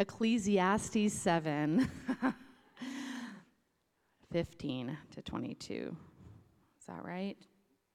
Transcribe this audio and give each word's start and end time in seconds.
Ecclesiastes 0.00 1.12
7 1.12 1.86
15 4.32 4.98
to 5.10 5.22
22. 5.22 5.96
Is 6.80 6.86
that 6.86 7.04
right? 7.04 7.36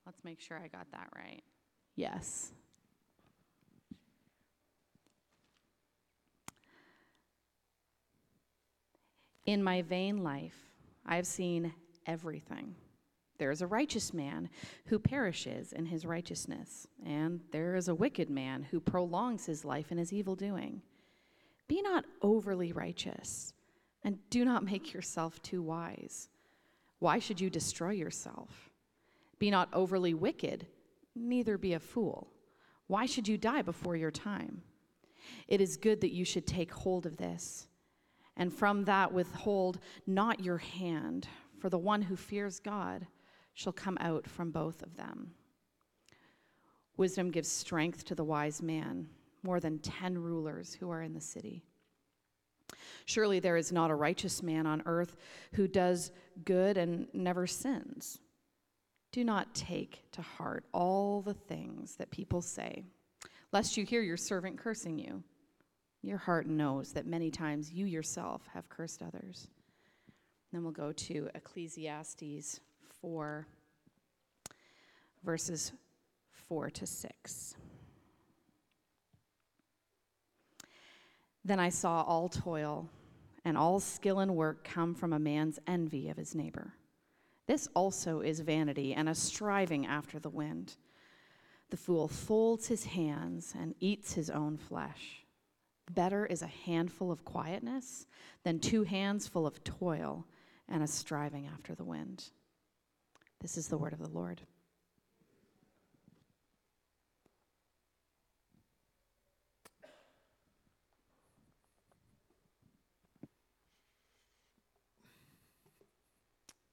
Let's 0.06 0.24
make 0.24 0.40
sure 0.40 0.62
I 0.64 0.68
got 0.68 0.86
that 0.92 1.08
right. 1.16 1.42
Yes. 1.96 2.52
In 9.48 9.64
my 9.64 9.82
vain 9.82 10.24
life, 10.24 10.60
I 11.08 11.16
have 11.16 11.26
seen 11.26 11.74
everything. 12.06 12.76
There 13.40 13.50
is 13.50 13.64
a 13.64 13.68
righteous 13.68 14.14
man 14.14 14.52
who 14.86 15.00
perishes 15.00 15.74
in 15.74 15.88
his 15.88 16.06
righteousness, 16.06 16.86
and 17.04 17.42
there 17.52 17.76
is 17.76 17.88
a 17.88 17.96
wicked 17.96 18.30
man 18.30 18.62
who 18.62 18.80
prolongs 18.80 19.48
his 19.48 19.66
life 19.66 19.92
in 19.92 19.98
his 19.98 20.14
evil 20.14 20.36
doing. 20.36 20.84
Be 21.68 21.82
not 21.82 22.06
overly 22.22 22.72
righteous, 22.72 23.54
and 24.04 24.18
do 24.30 24.46
not 24.46 24.64
make 24.64 24.94
yourself 24.94 25.42
too 25.42 25.64
wise. 25.64 26.30
Why 27.00 27.20
should 27.20 27.42
you 27.42 27.50
destroy 27.50 27.92
yourself? 27.92 28.70
Be 29.40 29.50
not 29.50 29.70
overly 29.74 30.14
wicked, 30.14 30.68
neither 31.16 31.58
be 31.58 31.74
a 31.74 31.80
fool. 31.80 32.32
Why 32.88 33.06
should 33.06 33.28
you 33.28 33.38
die 33.38 33.64
before 33.64 33.96
your 33.96 34.12
time? 34.12 34.62
It 35.48 35.60
is 35.60 35.78
good 35.78 36.02
that 36.02 36.14
you 36.14 36.24
should 36.24 36.46
take 36.46 36.72
hold 36.72 37.06
of 37.06 37.18
this, 37.18 37.68
and 38.38 38.54
from 38.54 38.84
that 38.86 39.12
withhold 39.12 39.80
not 40.06 40.44
your 40.44 40.58
hand, 40.58 41.28
for 41.60 41.70
the 41.70 41.80
one 41.80 42.04
who 42.04 42.16
fears 42.16 42.60
God 42.60 43.08
shall 43.56 43.74
come 43.74 43.98
out 44.00 44.28
from 44.28 44.52
both 44.52 44.84
of 44.84 44.96
them. 44.98 45.32
Wisdom 46.98 47.32
gives 47.32 47.50
strength 47.50 48.06
to 48.06 48.16
the 48.16 48.24
wise 48.24 48.62
man, 48.62 49.08
more 49.46 49.60
than 49.60 49.80
ten 49.80 50.18
rulers 50.18 50.74
who 50.74 50.90
are 50.90 51.04
in 51.04 51.14
the 51.14 51.22
city. 51.22 51.64
Surely 53.06 53.40
there 53.40 53.58
is 53.58 53.72
not 53.72 53.92
a 53.92 53.96
righteous 53.96 54.42
man 54.42 54.66
on 54.66 54.82
earth 54.88 55.16
who 55.54 55.68
does 55.68 56.12
good 56.44 56.78
and 56.78 57.08
never 57.14 57.46
sins. 57.46 58.20
Do 59.12 59.24
not 59.24 59.54
take 59.54 60.04
to 60.14 60.22
heart 60.24 60.66
all 60.74 61.22
the 61.22 61.36
things 61.36 61.96
that 61.98 62.10
people 62.10 62.42
say, 62.42 62.84
lest 63.54 63.78
you 63.78 63.86
hear 63.86 64.02
your 64.02 64.18
servant 64.18 64.58
cursing 64.58 64.98
you. 64.98 65.24
Your 66.02 66.18
heart 66.18 66.48
knows 66.48 66.92
that 66.94 67.06
many 67.06 67.30
times 67.30 67.72
you 67.72 67.86
yourself 67.86 68.42
have 68.54 68.68
cursed 68.68 69.02
others. 69.02 69.48
Then 70.52 70.64
we'll 70.64 70.72
go 70.72 70.92
to 70.92 71.30
Ecclesiastes 71.36 72.60
4, 73.02 73.48
verses 75.24 75.72
4 76.48 76.70
to 76.72 76.86
6. 76.86 77.56
Then 81.46 81.60
I 81.60 81.70
saw 81.70 82.02
all 82.02 82.28
toil 82.28 82.90
and 83.46 83.56
all 83.56 83.80
skill 83.80 84.20
and 84.20 84.36
work 84.36 84.64
come 84.64 84.96
from 84.96 85.14
a 85.14 85.20
man's 85.20 85.60
envy 85.68 86.10
of 86.10 86.18
his 86.18 86.34
neighbor. 86.34 86.74
This 87.46 87.68
also 87.76 88.22
is 88.22 88.40
vanity 88.40 88.96
and 88.96 89.08
a 89.08 89.14
striving 89.14 89.86
after 89.86 90.18
the 90.18 90.32
wind. 90.32 90.76
The 91.70 91.78
fool 91.78 92.08
folds 92.08 92.68
his 92.68 92.86
hands 92.86 93.54
and 93.58 93.76
eats 93.80 94.14
his 94.14 94.32
own 94.32 94.58
flesh. 94.58 95.24
Better 95.92 96.26
is 96.26 96.42
a 96.42 96.48
handful 96.48 97.12
of 97.12 97.24
quietness 97.24 98.08
than 98.44 98.60
two 98.60 98.82
hands 98.82 99.28
full 99.28 99.46
of 99.46 99.64
toil 99.64 100.26
and 100.68 100.82
a 100.82 100.88
striving 100.88 101.46
after 101.46 101.76
the 101.76 101.84
wind. 101.84 102.32
This 103.40 103.56
is 103.56 103.68
the 103.68 103.78
word 103.78 103.94
of 103.94 104.00
the 104.00 104.10
Lord. 104.10 104.42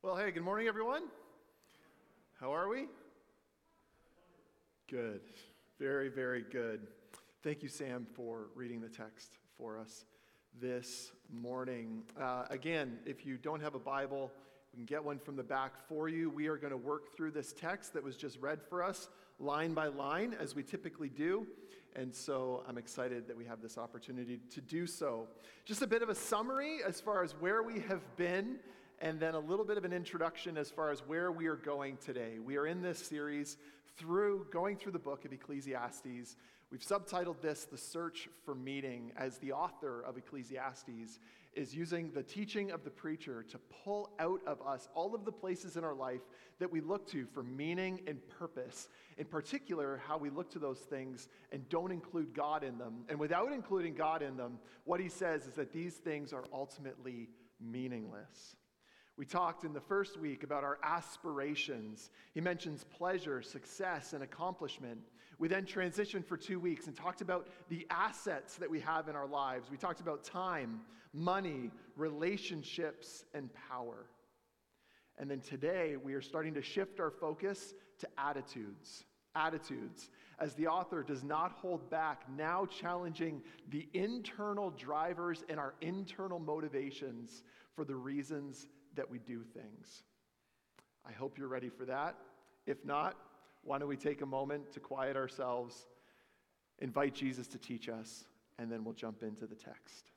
Well, 0.05 0.17
hey, 0.17 0.33
good 0.33 0.43
morning, 0.43 0.67
everyone. 0.67 1.05
How 2.41 2.53
are 2.53 2.69
we? 2.69 2.87
Good. 4.91 5.21
Very, 5.79 6.09
very 6.09 6.43
good. 6.43 6.89
Thank 7.45 7.63
you, 7.63 7.69
Sam, 7.69 8.09
for 8.13 8.49
reading 8.57 8.81
the 8.81 8.89
text 8.89 9.39
for 9.57 9.79
us 9.79 10.07
this 10.61 11.13
morning. 11.33 12.03
Uh, 12.21 12.47
again, 12.51 12.99
if 13.07 13.25
you 13.25 13.37
don't 13.37 13.61
have 13.61 13.77
a 13.77 13.79
Bible, 13.79 14.33
we 14.73 14.79
can 14.79 14.87
get 14.87 15.05
one 15.05 15.21
from 15.21 15.37
the 15.37 15.45
back 15.45 15.87
for 15.87 16.09
you. 16.09 16.31
We 16.31 16.49
are 16.49 16.57
going 16.57 16.73
to 16.73 16.77
work 16.77 17.15
through 17.17 17.31
this 17.31 17.53
text 17.53 17.95
that 17.95 18.03
was 18.03 18.17
just 18.17 18.41
read 18.41 18.61
for 18.61 18.83
us, 18.83 19.09
line 19.39 19.73
by 19.73 19.87
line, 19.87 20.35
as 20.41 20.57
we 20.57 20.65
typically 20.65 21.11
do. 21.11 21.47
And 21.95 22.13
so 22.13 22.65
I'm 22.69 22.77
excited 22.77 23.29
that 23.29 23.37
we 23.37 23.45
have 23.45 23.63
this 23.63 23.79
opportunity 23.79 24.41
to 24.51 24.61
do 24.61 24.85
so. 24.85 25.29
Just 25.65 25.81
a 25.81 25.87
bit 25.87 26.03
of 26.03 26.09
a 26.09 26.15
summary 26.17 26.81
as 26.85 27.01
far 27.01 27.23
as 27.23 27.37
where 27.39 27.63
we 27.63 27.79
have 27.83 28.17
been 28.17 28.59
and 29.03 29.19
then 29.19 29.35
a 29.35 29.39
little 29.41 29.65
bit 29.65 29.77
of 29.77 29.85
an 29.85 29.93
introduction 29.93 30.57
as 30.57 30.71
far 30.71 30.91
as 30.91 31.01
where 31.01 31.33
we 31.33 31.47
are 31.49 31.57
going 31.57 31.97
today. 31.97 32.39
We 32.39 32.57
are 32.57 32.69
in 32.69 32.83
this 32.83 33.01
series 33.01 33.59
through 33.99 34.47
going 34.53 34.77
through 34.77 34.93
the 34.93 35.01
book 35.01 35.25
of 35.25 35.33
Ecclesiastes. 35.33 36.37
We've 36.71 36.81
subtitled 36.81 37.41
this 37.43 37.65
The 37.65 37.77
Search 37.77 38.29
for 38.45 38.55
Meaning, 38.55 39.11
as 39.17 39.39
the 39.39 39.53
author 39.53 40.03
of 40.03 40.17
Ecclesiastes 40.17 41.19
is 41.53 41.75
using 41.75 42.13
the 42.13 42.23
teaching 42.23 42.71
of 42.71 42.85
the 42.85 42.91
preacher 42.91 43.43
to 43.43 43.59
pull 43.85 44.09
out 44.21 44.41
of 44.47 44.63
us 44.63 44.89
all 44.95 45.17
of 45.17 45.25
the 45.25 45.33
places 45.33 45.77
in 45.77 45.83
our 45.83 45.95
life 45.95 46.23
that 46.61 46.71
we 46.71 46.81
look 46.81 47.07
to 47.11 47.27
for 47.27 47.43
meaning 47.43 48.01
and 48.07 48.21
purpose. 48.39 48.89
In 49.19 49.27
particular, 49.27 50.01
how 50.07 50.17
we 50.17 50.31
look 50.31 50.49
to 50.53 50.61
those 50.61 50.79
things 50.79 51.29
and 51.51 51.69
don't 51.69 51.91
include 51.91 52.33
God 52.35 52.63
in 52.63 52.79
them. 52.79 53.05
And 53.09 53.19
without 53.19 53.53
including 53.53 53.95
God 53.95 54.23
in 54.23 54.37
them, 54.37 54.61
what 54.85 55.01
he 55.01 55.09
says 55.09 55.47
is 55.47 55.55
that 55.55 55.73
these 55.73 55.95
things 55.95 56.33
are 56.33 56.45
ultimately 56.53 57.29
meaningless. 57.61 58.57
We 59.23 59.27
talked 59.27 59.63
in 59.63 59.73
the 59.73 59.81
first 59.81 60.19
week 60.19 60.43
about 60.43 60.65
our 60.65 60.81
aspirations. 60.83 62.11
He 62.35 62.41
mentions 62.41 62.83
pleasure, 62.83 63.41
success, 63.41 64.15
and 64.15 64.25
accomplishment. 64.25 64.99
We 65.39 65.47
then 65.47 65.65
transitioned 65.65 66.27
for 66.27 66.37
two 66.37 66.59
weeks 66.59 66.89
and 66.89 66.97
talked 66.97 67.21
about 67.21 67.47
the 67.69 67.87
assets 67.89 68.57
that 68.57 68.69
we 68.69 68.81
have 68.81 69.07
in 69.07 69.15
our 69.15 69.29
lives. 69.29 69.71
We 69.71 69.77
talked 69.77 70.01
about 70.01 70.25
time, 70.25 70.81
money, 71.13 71.71
relationships, 71.95 73.25
and 73.33 73.49
power. 73.71 74.07
And 75.19 75.31
then 75.31 75.39
today, 75.39 75.95
we 76.03 76.15
are 76.15 76.21
starting 76.21 76.55
to 76.55 76.63
shift 76.63 76.99
our 76.99 77.13
focus 77.13 77.75
to 78.01 78.09
attitudes. 78.19 79.05
Attitudes, 79.37 80.11
as 80.41 80.55
the 80.55 80.67
author 80.67 81.05
does 81.05 81.23
not 81.23 81.53
hold 81.53 81.89
back, 81.91 82.25
now 82.37 82.67
challenging 82.67 83.41
the 83.71 83.89
internal 83.95 84.71
drivers 84.71 85.45
and 85.49 85.61
our 85.61 85.75
internal 85.81 86.41
motivations 86.41 87.45
for 87.77 87.85
the 87.85 87.95
reasons 87.95 88.67
that 88.95 89.11
we 89.11 89.19
do 89.19 89.43
things. 89.43 90.03
I 91.07 91.13
hope 91.13 91.39
you're 91.39 91.49
ready 91.49 91.69
for 91.69 91.85
that. 91.87 92.17
If 92.67 92.85
not, 92.85 93.17
why 93.65 93.79
don't 93.79 93.89
we 93.89 93.97
take 93.97 94.23
a 94.23 94.27
moment 94.27 94.73
to 94.73 94.81
quiet 94.81 95.17
ourselves, 95.17 95.87
invite 96.79 97.15
Jesus 97.15 97.47
to 97.49 97.59
teach 97.59 97.89
us, 97.89 98.25
and 98.59 98.71
then 98.71 98.85
we'll 98.85 98.95
jump 98.95 99.23
into 99.23 99.47
the 99.47 99.55
text. 99.55 100.12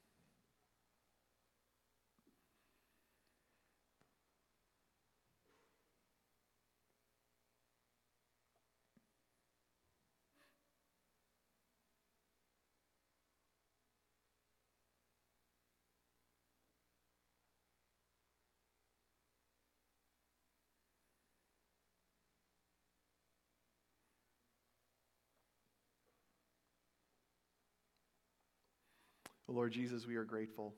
Lord 29.48 29.72
Jesus, 29.72 30.08
we 30.08 30.16
are 30.16 30.24
grateful. 30.24 30.74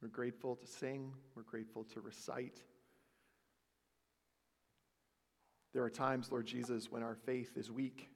We're 0.00 0.08
grateful 0.08 0.56
to 0.56 0.66
sing, 0.66 1.12
we're 1.34 1.42
grateful 1.42 1.84
to 1.94 2.00
recite. 2.00 2.60
There 5.72 5.82
are 5.82 5.90
times, 5.90 6.30
Lord 6.30 6.46
Jesus, 6.46 6.90
when 6.90 7.02
our 7.02 7.14
faith 7.14 7.56
is 7.56 7.70
weak 7.70 8.08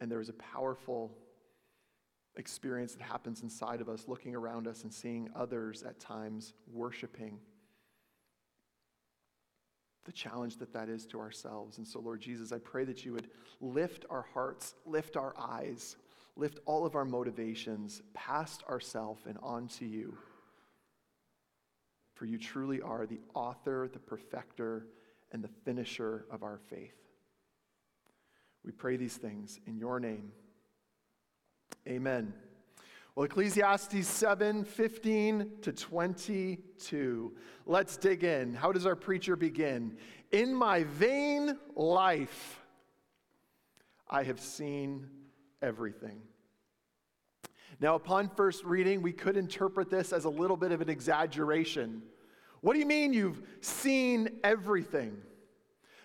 and 0.00 0.10
there 0.10 0.20
is 0.20 0.28
a 0.28 0.34
powerful 0.34 1.16
experience 2.36 2.94
that 2.94 3.02
happens 3.02 3.42
inside 3.42 3.80
of 3.80 3.88
us, 3.88 4.06
looking 4.08 4.34
around 4.34 4.66
us 4.66 4.82
and 4.82 4.92
seeing 4.92 5.28
others 5.36 5.82
at 5.84 6.00
times 6.00 6.54
worshiping. 6.72 7.38
The 10.04 10.12
challenge 10.12 10.58
that 10.58 10.72
that 10.72 10.88
is 10.88 11.06
to 11.06 11.20
ourselves. 11.20 11.78
And 11.78 11.86
so, 11.86 12.00
Lord 12.00 12.20
Jesus, 12.20 12.52
I 12.52 12.58
pray 12.58 12.84
that 12.84 13.04
you 13.04 13.12
would 13.12 13.28
lift 13.60 14.04
our 14.10 14.26
hearts, 14.34 14.74
lift 14.84 15.16
our 15.16 15.34
eyes 15.38 15.96
lift 16.36 16.58
all 16.66 16.84
of 16.84 16.94
our 16.94 17.04
motivations 17.04 18.02
past 18.12 18.62
ourself 18.68 19.24
and 19.26 19.38
onto 19.42 19.84
you. 19.84 20.16
For 22.14 22.26
you 22.26 22.38
truly 22.38 22.80
are 22.80 23.06
the 23.06 23.20
author, 23.34 23.88
the 23.92 23.98
perfecter, 23.98 24.86
and 25.32 25.42
the 25.42 25.50
finisher 25.64 26.26
of 26.30 26.42
our 26.42 26.58
faith. 26.70 26.94
We 28.64 28.72
pray 28.72 28.96
these 28.96 29.16
things 29.16 29.60
in 29.66 29.76
your 29.76 30.00
name. 30.00 30.32
Amen. 31.86 32.32
Well, 33.14 33.24
Ecclesiastes 33.24 34.08
7 34.08 34.64
15 34.64 35.50
to 35.62 35.72
22. 35.72 37.32
Let's 37.66 37.96
dig 37.96 38.24
in. 38.24 38.54
How 38.54 38.72
does 38.72 38.86
our 38.86 38.96
preacher 38.96 39.36
begin? 39.36 39.96
In 40.32 40.54
my 40.54 40.84
vain 40.84 41.58
life, 41.76 42.60
I 44.08 44.24
have 44.24 44.40
seen 44.40 45.08
everything. 45.64 46.20
Now, 47.80 47.96
upon 47.96 48.28
first 48.28 48.64
reading, 48.64 49.02
we 49.02 49.12
could 49.12 49.36
interpret 49.36 49.90
this 49.90 50.12
as 50.12 50.26
a 50.26 50.30
little 50.30 50.56
bit 50.56 50.70
of 50.70 50.80
an 50.80 50.88
exaggeration. 50.88 52.02
What 52.60 52.74
do 52.74 52.78
you 52.78 52.86
mean 52.86 53.12
you've 53.12 53.42
seen 53.60 54.28
everything? 54.44 55.16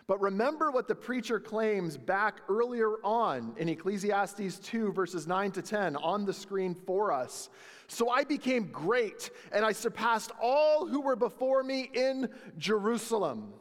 But 0.08 0.20
remember 0.22 0.72
what 0.72 0.88
the 0.88 0.96
preacher 0.96 1.40
claims 1.40 1.96
back 1.96 2.42
earlier 2.50 2.96
on 3.04 3.54
in 3.58 3.70
Ecclesiastes 3.70 4.58
2, 4.58 4.92
verses 4.92 5.28
9 5.28 5.52
to 5.52 5.62
10, 5.62 5.96
on 5.98 6.26
the 6.26 6.34
screen 6.34 6.74
for 6.74 7.12
us. 7.12 7.50
So 7.88 8.10
I 8.10 8.24
became 8.24 8.72
great, 8.72 9.30
and 9.52 9.64
I 9.64 9.72
surpassed 9.72 10.32
all 10.42 10.88
who 10.88 11.02
were 11.02 11.16
before 11.16 11.62
me 11.62 11.92
in 11.94 12.30
Jerusalem. 12.58 13.54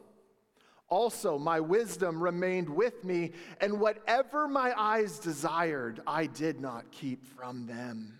Also, 0.89 1.37
my 1.37 1.59
wisdom 1.59 2.21
remained 2.21 2.67
with 2.67 3.03
me, 3.03 3.31
and 3.61 3.79
whatever 3.79 4.47
my 4.47 4.73
eyes 4.75 5.19
desired, 5.19 6.01
I 6.07 6.25
did 6.25 6.59
not 6.59 6.91
keep 6.91 7.25
from 7.25 7.67
them. 7.67 8.19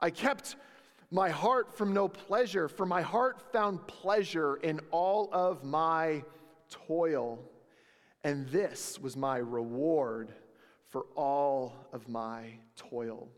I 0.00 0.10
kept 0.10 0.56
my 1.10 1.28
heart 1.28 1.76
from 1.76 1.92
no 1.92 2.08
pleasure, 2.08 2.68
for 2.68 2.86
my 2.86 3.02
heart 3.02 3.52
found 3.52 3.86
pleasure 3.86 4.56
in 4.56 4.80
all 4.90 5.28
of 5.32 5.62
my 5.62 6.24
toil, 6.70 7.38
and 8.24 8.48
this 8.48 8.98
was 8.98 9.16
my 9.16 9.36
reward 9.38 10.32
for 10.88 11.04
all 11.16 11.74
of 11.92 12.08
my 12.08 12.52
toil. 12.76 13.28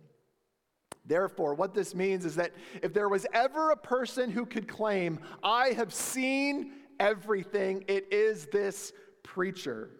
Therefore, 1.04 1.54
what 1.54 1.74
this 1.74 1.94
means 1.94 2.24
is 2.24 2.36
that 2.36 2.52
if 2.82 2.92
there 2.92 3.08
was 3.08 3.26
ever 3.32 3.70
a 3.70 3.76
person 3.76 4.30
who 4.30 4.46
could 4.46 4.68
claim, 4.68 5.18
I 5.42 5.70
have 5.70 5.92
seen 5.92 6.72
everything, 7.00 7.84
it 7.88 8.12
is 8.12 8.46
this 8.46 8.92
preacher. 9.24 9.90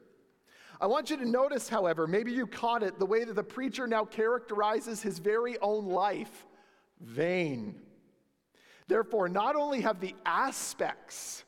I 0.81 0.87
want 0.87 1.11
you 1.11 1.17
to 1.17 1.29
notice, 1.29 1.69
however, 1.69 2.07
maybe 2.07 2.33
you 2.33 2.47
caught 2.47 2.83
it, 2.83 2.99
the 2.99 3.07
way 3.07 3.25
that 3.25 3.35
the 3.35 3.43
preacher 3.43 3.87
now 3.87 4.05
characterizes 4.05 5.03
his 5.03 5.19
very 5.19 5.59
own 5.59 5.87
life 5.87 6.47
vain. 7.01 7.75
Therefore, 8.87 9.29
not 9.29 9.57
only 9.57 9.81
have 9.81 10.01
the 10.01 10.15
aspects 10.25 11.45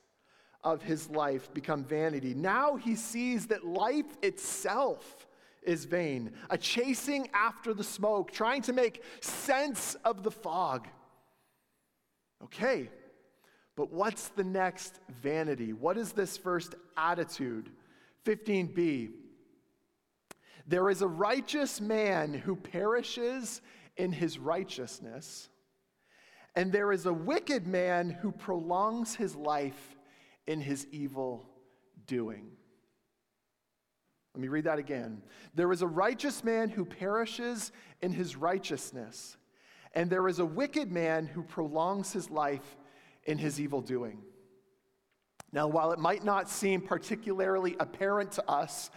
of 0.64 0.82
his 0.82 1.10
life 1.10 1.52
become 1.52 1.84
vanity. 1.84 2.34
Now 2.34 2.76
he 2.76 2.94
sees 2.94 3.48
that 3.48 3.64
life 3.64 4.16
itself 4.22 5.26
is 5.62 5.84
vain, 5.84 6.32
a 6.50 6.58
chasing 6.58 7.28
after 7.34 7.72
the 7.74 7.84
smoke, 7.84 8.30
trying 8.30 8.62
to 8.62 8.72
make 8.72 9.02
sense 9.20 9.96
of 10.04 10.22
the 10.22 10.30
fog. 10.30 10.88
Okay, 12.44 12.90
but 13.82 13.92
what's 13.92 14.28
the 14.28 14.44
next 14.44 15.00
vanity? 15.22 15.72
What 15.72 15.98
is 15.98 16.12
this 16.12 16.36
first 16.36 16.76
attitude? 16.96 17.68
15b. 18.24 19.10
There 20.68 20.88
is 20.88 21.02
a 21.02 21.08
righteous 21.08 21.80
man 21.80 22.32
who 22.32 22.54
perishes 22.54 23.60
in 23.96 24.12
his 24.12 24.38
righteousness, 24.38 25.48
and 26.54 26.70
there 26.70 26.92
is 26.92 27.06
a 27.06 27.12
wicked 27.12 27.66
man 27.66 28.08
who 28.08 28.30
prolongs 28.30 29.16
his 29.16 29.34
life 29.34 29.96
in 30.46 30.60
his 30.60 30.86
evil 30.92 31.44
doing. 32.06 32.52
Let 34.32 34.42
me 34.42 34.46
read 34.46 34.66
that 34.66 34.78
again. 34.78 35.22
There 35.56 35.72
is 35.72 35.82
a 35.82 35.88
righteous 35.88 36.44
man 36.44 36.68
who 36.68 36.84
perishes 36.84 37.72
in 38.00 38.12
his 38.12 38.36
righteousness, 38.36 39.36
and 39.92 40.08
there 40.08 40.28
is 40.28 40.38
a 40.38 40.46
wicked 40.46 40.92
man 40.92 41.26
who 41.26 41.42
prolongs 41.42 42.12
his 42.12 42.30
life 42.30 42.76
in 43.24 43.38
his 43.38 43.60
evil 43.60 43.80
doing. 43.80 44.22
Now, 45.52 45.68
while 45.68 45.92
it 45.92 45.98
might 45.98 46.24
not 46.24 46.48
seem 46.48 46.80
particularly 46.80 47.76
apparent 47.78 48.32
to 48.32 48.50
us 48.50 48.90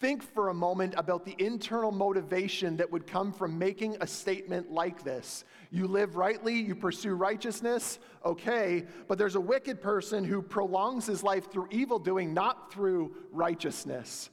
Think 0.00 0.22
for 0.22 0.48
a 0.48 0.54
moment 0.54 0.94
about 0.96 1.24
the 1.24 1.36
internal 1.38 1.92
motivation 1.92 2.76
that 2.78 2.90
would 2.90 3.06
come 3.06 3.32
from 3.32 3.58
making 3.58 3.96
a 4.00 4.06
statement 4.06 4.70
like 4.70 5.04
this. 5.04 5.44
You 5.70 5.86
live 5.86 6.16
rightly, 6.16 6.56
you 6.56 6.74
pursue 6.74 7.14
righteousness, 7.14 7.98
okay, 8.24 8.84
but 9.06 9.18
there's 9.18 9.36
a 9.36 9.40
wicked 9.40 9.80
person 9.80 10.24
who 10.24 10.42
prolongs 10.42 11.06
his 11.06 11.22
life 11.22 11.50
through 11.50 11.68
evil 11.70 11.98
doing, 11.98 12.34
not 12.34 12.72
through 12.72 13.14
righteousness. 13.30 14.30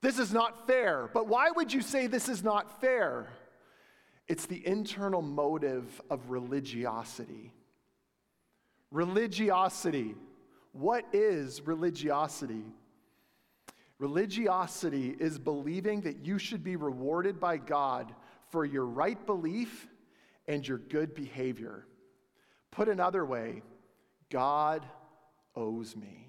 This 0.00 0.18
is 0.18 0.32
not 0.32 0.66
fair. 0.66 1.10
But 1.12 1.28
why 1.28 1.50
would 1.50 1.72
you 1.72 1.82
say 1.82 2.06
this 2.06 2.28
is 2.28 2.42
not 2.42 2.80
fair? 2.80 3.28
It's 4.26 4.46
the 4.46 4.66
internal 4.66 5.22
motive 5.22 6.00
of 6.08 6.30
religiosity. 6.30 7.52
Religiosity. 8.90 10.14
What 10.72 11.04
is 11.12 11.62
religiosity? 11.66 12.64
Religiosity 13.98 15.16
is 15.18 15.38
believing 15.38 16.02
that 16.02 16.24
you 16.24 16.38
should 16.38 16.62
be 16.62 16.76
rewarded 16.76 17.40
by 17.40 17.56
God 17.56 18.14
for 18.50 18.64
your 18.64 18.86
right 18.86 19.24
belief 19.26 19.88
and 20.46 20.66
your 20.66 20.78
good 20.78 21.14
behavior. 21.14 21.86
Put 22.70 22.88
another 22.88 23.24
way, 23.24 23.62
God 24.30 24.86
owes 25.56 25.96
me. 25.96 26.27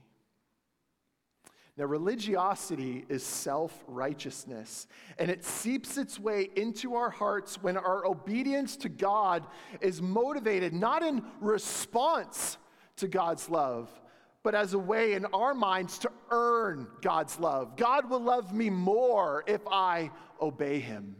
Now, 1.79 1.85
religiosity 1.85 3.05
is 3.07 3.23
self 3.23 3.85
righteousness, 3.87 4.85
and 5.17 5.31
it 5.31 5.45
seeps 5.45 5.97
its 5.97 6.19
way 6.19 6.49
into 6.57 6.95
our 6.95 7.09
hearts 7.09 7.63
when 7.63 7.77
our 7.77 8.05
obedience 8.05 8.75
to 8.77 8.89
God 8.89 9.47
is 9.79 10.01
motivated 10.01 10.73
not 10.73 11.03
in 11.03 11.23
response 11.39 12.57
to 12.97 13.07
God's 13.07 13.49
love, 13.49 13.89
but 14.43 14.55
as 14.55 14.73
a 14.73 14.77
way 14.77 15.13
in 15.13 15.23
our 15.27 15.53
minds 15.53 15.99
to 15.99 16.11
earn 16.31 16.85
God's 17.01 17.39
love. 17.39 17.77
God 17.77 18.09
will 18.09 18.19
love 18.19 18.53
me 18.53 18.69
more 18.69 19.45
if 19.47 19.61
I 19.65 20.11
obey 20.41 20.79
him. 20.79 21.15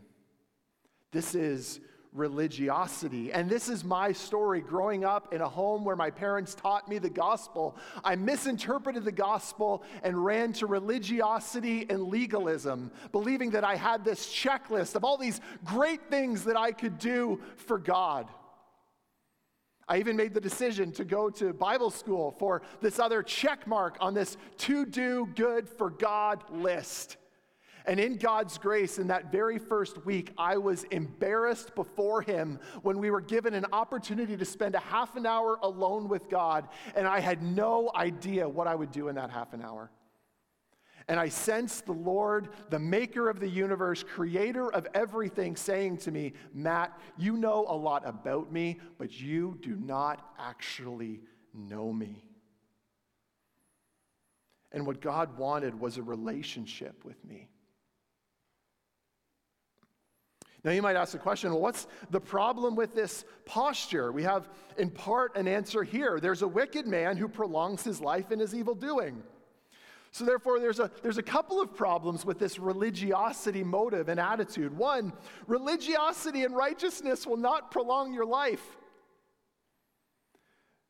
This 1.13 1.35
is 1.35 1.79
religiosity. 2.13 3.31
And 3.31 3.49
this 3.49 3.69
is 3.69 3.83
my 3.83 4.11
story 4.11 4.61
growing 4.61 5.05
up 5.05 5.33
in 5.33 5.41
a 5.41 5.47
home 5.47 5.83
where 5.85 5.95
my 5.95 6.09
parents 6.09 6.55
taught 6.55 6.87
me 6.89 6.97
the 6.97 7.09
gospel. 7.09 7.77
I 8.03 8.15
misinterpreted 8.15 9.05
the 9.05 9.11
gospel 9.11 9.83
and 10.03 10.23
ran 10.23 10.53
to 10.53 10.65
religiosity 10.65 11.85
and 11.89 12.07
legalism, 12.07 12.91
believing 13.11 13.51
that 13.51 13.63
I 13.63 13.75
had 13.75 14.03
this 14.03 14.27
checklist 14.27 14.95
of 14.95 15.03
all 15.03 15.17
these 15.17 15.39
great 15.63 16.09
things 16.09 16.45
that 16.45 16.57
I 16.57 16.71
could 16.71 16.97
do 16.97 17.39
for 17.57 17.77
God. 17.77 18.27
I 19.87 19.97
even 19.97 20.15
made 20.15 20.35
the 20.35 20.41
decision 20.41 20.91
to 20.93 21.03
go 21.03 21.31
to 21.31 21.51
Bible 21.51 21.89
school 21.89 22.35
for 22.37 22.61
this 22.79 22.99
other 22.99 23.23
check 23.23 23.65
mark 23.65 23.97
on 23.99 24.13
this 24.13 24.37
to 24.59 24.85
do 24.85 25.27
good 25.35 25.67
for 25.67 25.89
God 25.89 26.43
list. 26.51 27.17
And 27.89 27.99
in 27.99 28.17
God's 28.17 28.59
grace, 28.59 28.99
in 28.99 29.07
that 29.07 29.31
very 29.31 29.57
first 29.57 30.05
week, 30.05 30.31
I 30.37 30.57
was 30.57 30.83
embarrassed 30.91 31.73
before 31.73 32.21
Him 32.21 32.59
when 32.83 32.99
we 32.99 33.09
were 33.09 33.19
given 33.19 33.55
an 33.55 33.65
opportunity 33.73 34.37
to 34.37 34.45
spend 34.45 34.75
a 34.75 34.79
half 34.79 35.15
an 35.15 35.25
hour 35.25 35.57
alone 35.63 36.07
with 36.07 36.29
God, 36.29 36.67
and 36.93 37.07
I 37.07 37.19
had 37.19 37.41
no 37.41 37.89
idea 37.95 38.47
what 38.47 38.67
I 38.67 38.75
would 38.75 38.91
do 38.91 39.07
in 39.07 39.15
that 39.15 39.31
half 39.31 39.53
an 39.53 39.63
hour. 39.63 39.89
And 41.07 41.19
I 41.19 41.29
sensed 41.29 41.87
the 41.87 41.93
Lord, 41.93 42.49
the 42.69 42.77
maker 42.77 43.27
of 43.27 43.39
the 43.39 43.49
universe, 43.49 44.03
creator 44.03 44.71
of 44.71 44.85
everything, 44.93 45.55
saying 45.55 45.97
to 45.97 46.11
me, 46.11 46.33
Matt, 46.53 46.95
you 47.17 47.37
know 47.37 47.65
a 47.67 47.75
lot 47.75 48.07
about 48.07 48.51
me, 48.51 48.79
but 48.99 49.19
you 49.19 49.57
do 49.61 49.75
not 49.75 50.31
actually 50.37 51.21
know 51.55 51.91
me. 51.91 52.23
And 54.71 54.85
what 54.85 55.01
God 55.01 55.39
wanted 55.39 55.79
was 55.79 55.97
a 55.97 56.03
relationship 56.03 57.03
with 57.03 57.25
me. 57.25 57.49
Now, 60.63 60.71
you 60.71 60.81
might 60.81 60.97
ask 60.97 61.13
the 61.13 61.19
question 61.19 61.51
well, 61.51 61.61
what's 61.61 61.87
the 62.09 62.19
problem 62.19 62.75
with 62.75 62.93
this 62.93 63.23
posture? 63.45 64.11
We 64.11 64.23
have, 64.23 64.49
in 64.77 64.89
part, 64.89 65.37
an 65.37 65.47
answer 65.47 65.83
here. 65.83 66.19
There's 66.19 66.41
a 66.41 66.47
wicked 66.47 66.85
man 66.85 67.15
who 67.15 67.27
prolongs 67.29 67.83
his 67.83 68.01
life 68.01 68.31
in 68.31 68.39
his 68.39 68.53
evil 68.53 68.75
doing. 68.75 69.23
So, 70.11 70.25
therefore, 70.25 70.59
there's 70.59 70.79
a, 70.79 70.91
there's 71.01 71.17
a 71.19 71.23
couple 71.23 71.61
of 71.61 71.75
problems 71.75 72.25
with 72.25 72.39
this 72.39 72.59
religiosity 72.59 73.63
motive 73.63 74.09
and 74.09 74.19
attitude. 74.19 74.75
One, 74.75 75.13
religiosity 75.47 76.43
and 76.43 76.55
righteousness 76.55 77.25
will 77.25 77.37
not 77.37 77.71
prolong 77.71 78.13
your 78.13 78.25
life. 78.25 78.78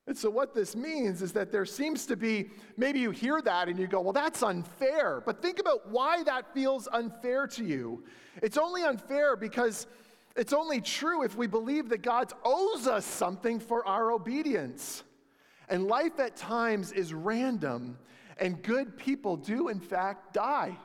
And 0.10 0.18
so, 0.18 0.28
what 0.28 0.56
this 0.56 0.75
means 0.75 1.22
is 1.22 1.34
that 1.34 1.51
there 1.51 1.68
seems 1.68 2.08
to 2.08 2.18
be 2.18 2.50
maybe 2.78 3.00
you 3.00 3.12
hear 3.12 3.44
that 3.44 3.70
and 3.70 3.78
you 3.78 3.86
go, 3.86 4.01
well, 4.01 4.12
that's 4.12 4.42
unfair. 4.42 5.22
But 5.24 5.39
think 5.39 5.60
about 5.60 5.88
why 5.88 6.24
that 6.24 6.51
feels 6.51 6.88
unfair 6.92 7.46
to 7.46 7.63
you. 7.63 8.04
It's 8.42 8.58
only 8.58 8.82
unfair 8.82 9.36
because 9.36 9.86
it's 10.36 10.51
only 10.51 10.82
true 10.82 11.22
if 11.22 11.38
we 11.38 11.46
believe 11.46 11.89
that 11.89 12.01
God 12.01 12.34
owes 12.44 12.88
us 12.88 13.06
something 13.06 13.60
for 13.60 13.86
our 13.86 14.12
obedience. 14.12 15.04
And 15.70 15.86
life 15.86 16.20
at 16.20 16.36
times 16.36 16.92
is 16.92 17.13
random 17.13 17.96
and 18.39 18.63
good 18.63 18.98
people 18.98 19.38
do, 19.38 19.68
in 19.68 19.80
fact, 19.80 20.34
die. 20.34 20.75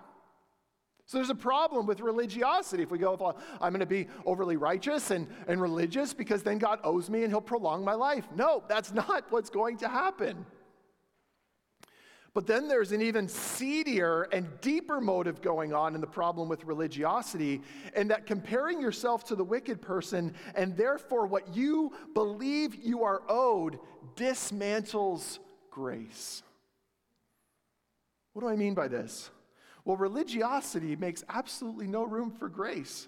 So 1.06 1.18
there's 1.18 1.30
a 1.30 1.34
problem 1.34 1.86
with 1.86 2.00
religiosity. 2.00 2.82
If 2.82 2.90
we 2.90 2.98
go, 2.98 3.16
well, 3.20 3.38
I'm 3.60 3.72
going 3.72 3.80
to 3.80 3.86
be 3.86 4.08
overly 4.24 4.56
righteous 4.56 5.10
and, 5.10 5.28
and 5.46 5.60
religious 5.60 6.14
because 6.14 6.42
then 6.42 6.58
God 6.58 6.80
owes 6.82 7.10
me 7.10 7.24
and 7.24 7.32
he'll 7.32 7.42
prolong 7.42 7.84
my 7.84 7.94
life. 7.94 8.26
No, 8.34 8.62
that's 8.68 8.92
not 8.92 9.26
what's 9.30 9.50
going 9.50 9.76
to 9.78 9.88
happen. 9.88 10.46
But 12.32 12.48
then 12.48 12.66
there's 12.66 12.90
an 12.90 13.00
even 13.00 13.28
seedier 13.28 14.22
and 14.32 14.48
deeper 14.60 15.00
motive 15.00 15.40
going 15.40 15.72
on 15.72 15.94
in 15.94 16.00
the 16.00 16.06
problem 16.06 16.48
with 16.48 16.64
religiosity, 16.64 17.62
and 17.94 18.10
that 18.10 18.26
comparing 18.26 18.80
yourself 18.80 19.22
to 19.26 19.36
the 19.36 19.44
wicked 19.44 19.80
person 19.80 20.34
and 20.56 20.76
therefore 20.76 21.26
what 21.26 21.54
you 21.54 21.92
believe 22.12 22.74
you 22.74 23.04
are 23.04 23.22
owed 23.28 23.78
dismantles 24.16 25.38
grace. 25.70 26.42
What 28.32 28.42
do 28.42 28.48
I 28.48 28.56
mean 28.56 28.74
by 28.74 28.88
this? 28.88 29.30
Well, 29.84 29.96
religiosity 29.96 30.96
makes 30.96 31.24
absolutely 31.28 31.86
no 31.86 32.04
room 32.04 32.30
for 32.30 32.48
grace. 32.48 33.06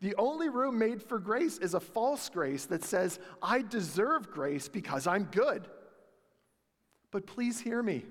The 0.00 0.14
only 0.16 0.48
room 0.48 0.78
made 0.78 1.02
for 1.02 1.18
grace 1.18 1.58
is 1.58 1.74
a 1.74 1.80
false 1.80 2.28
grace 2.28 2.66
that 2.66 2.84
says, 2.84 3.18
I 3.42 3.62
deserve 3.62 4.30
grace 4.30 4.68
because 4.68 5.06
I'm 5.06 5.24
good. 5.24 5.68
But 7.10 7.26
please 7.26 7.60
hear 7.60 7.82
me. 7.82 8.04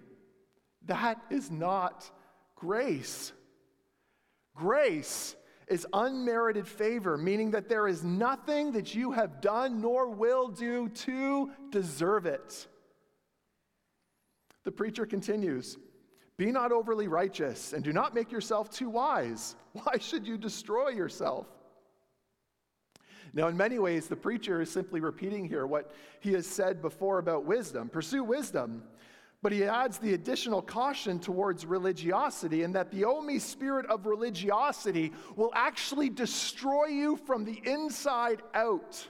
That 0.86 1.22
is 1.30 1.50
not 1.50 2.10
grace. 2.56 3.32
Grace 4.56 5.36
is 5.68 5.88
unmerited 5.94 6.68
favor, 6.68 7.18
meaning 7.18 7.52
that 7.52 7.70
there 7.70 7.88
is 7.88 8.04
nothing 8.04 8.74
that 8.74 8.94
you 8.94 9.12
have 9.12 9.40
done 9.40 9.82
nor 9.82 10.10
will 10.10 10.48
do 10.50 10.90
to 10.90 11.52
deserve 11.70 12.26
it. 12.26 12.68
The 14.64 14.72
preacher 14.72 15.06
continues 15.06 15.78
Be 16.40 16.54
not 16.54 16.72
overly 16.72 17.10
righteous, 17.10 17.74
and 17.74 17.84
do 17.84 17.92
not 17.92 18.16
make 18.16 18.32
yourself 18.32 18.70
too 18.70 18.90
wise. 18.90 19.58
Why 19.74 19.98
should 20.00 20.26
you 20.26 20.38
destroy 20.38 20.88
yourself? 20.88 21.48
Now, 23.34 23.50
in 23.50 23.58
many 23.58 23.78
ways, 23.78 24.08
the 24.08 24.16
preacher 24.16 24.62
is 24.62 24.72
simply 24.72 25.02
repeating 25.02 25.46
here 25.46 25.68
what 25.68 25.92
he 26.22 26.32
has 26.34 26.48
said 26.48 26.82
before 26.82 27.20
about 27.20 27.44
wisdom. 27.44 27.90
Pursue 27.90 28.24
wisdom 28.24 28.84
but 29.42 29.52
he 29.54 29.64
adds 29.64 29.98
the 29.98 30.14
additional 30.14 30.62
caution 30.62 31.18
towards 31.18 31.66
religiosity, 31.66 32.64
and 32.64 32.76
that 32.76 32.92
the 32.92 33.06
only 33.06 33.40
spirit 33.40 33.86
of 33.86 34.06
religiosity 34.06 35.14
will 35.38 35.52
actually 35.56 36.10
destroy 36.10 36.88
you 36.88 37.16
from 37.16 37.46
the 37.46 37.62
inside 37.64 38.42
out. 38.54 39.08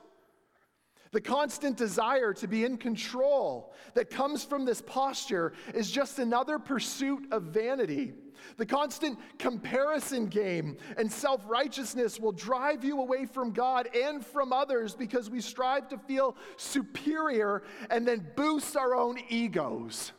The 1.12 1.22
constant 1.22 1.76
desire 1.76 2.34
to 2.34 2.48
be 2.48 2.66
in 2.66 2.78
control 2.78 3.74
that 3.96 4.12
comes 4.12 4.44
from 4.44 4.64
this 4.64 4.82
posture 4.82 5.54
is 5.74 5.90
just 5.90 6.20
another 6.20 6.60
pursuit 6.60 7.28
of 7.32 7.44
vanity. 7.44 8.14
The 8.58 8.66
constant 8.66 9.18
comparison 9.40 10.28
game 10.28 10.78
and 10.98 11.12
self 11.12 11.42
righteousness 11.48 12.20
will 12.20 12.32
drive 12.32 12.84
you 12.84 13.00
away 13.02 13.26
from 13.26 13.52
God 13.52 13.90
and 13.96 14.24
from 14.24 14.54
others 14.54 14.94
because 14.96 15.30
we 15.30 15.42
strive 15.42 15.90
to 15.90 15.98
feel 15.98 16.36
superior 16.58 17.64
and 17.90 18.08
then 18.08 18.28
boost 18.36 18.78
our 18.78 18.96
own 18.96 19.20
egos. 19.30 20.12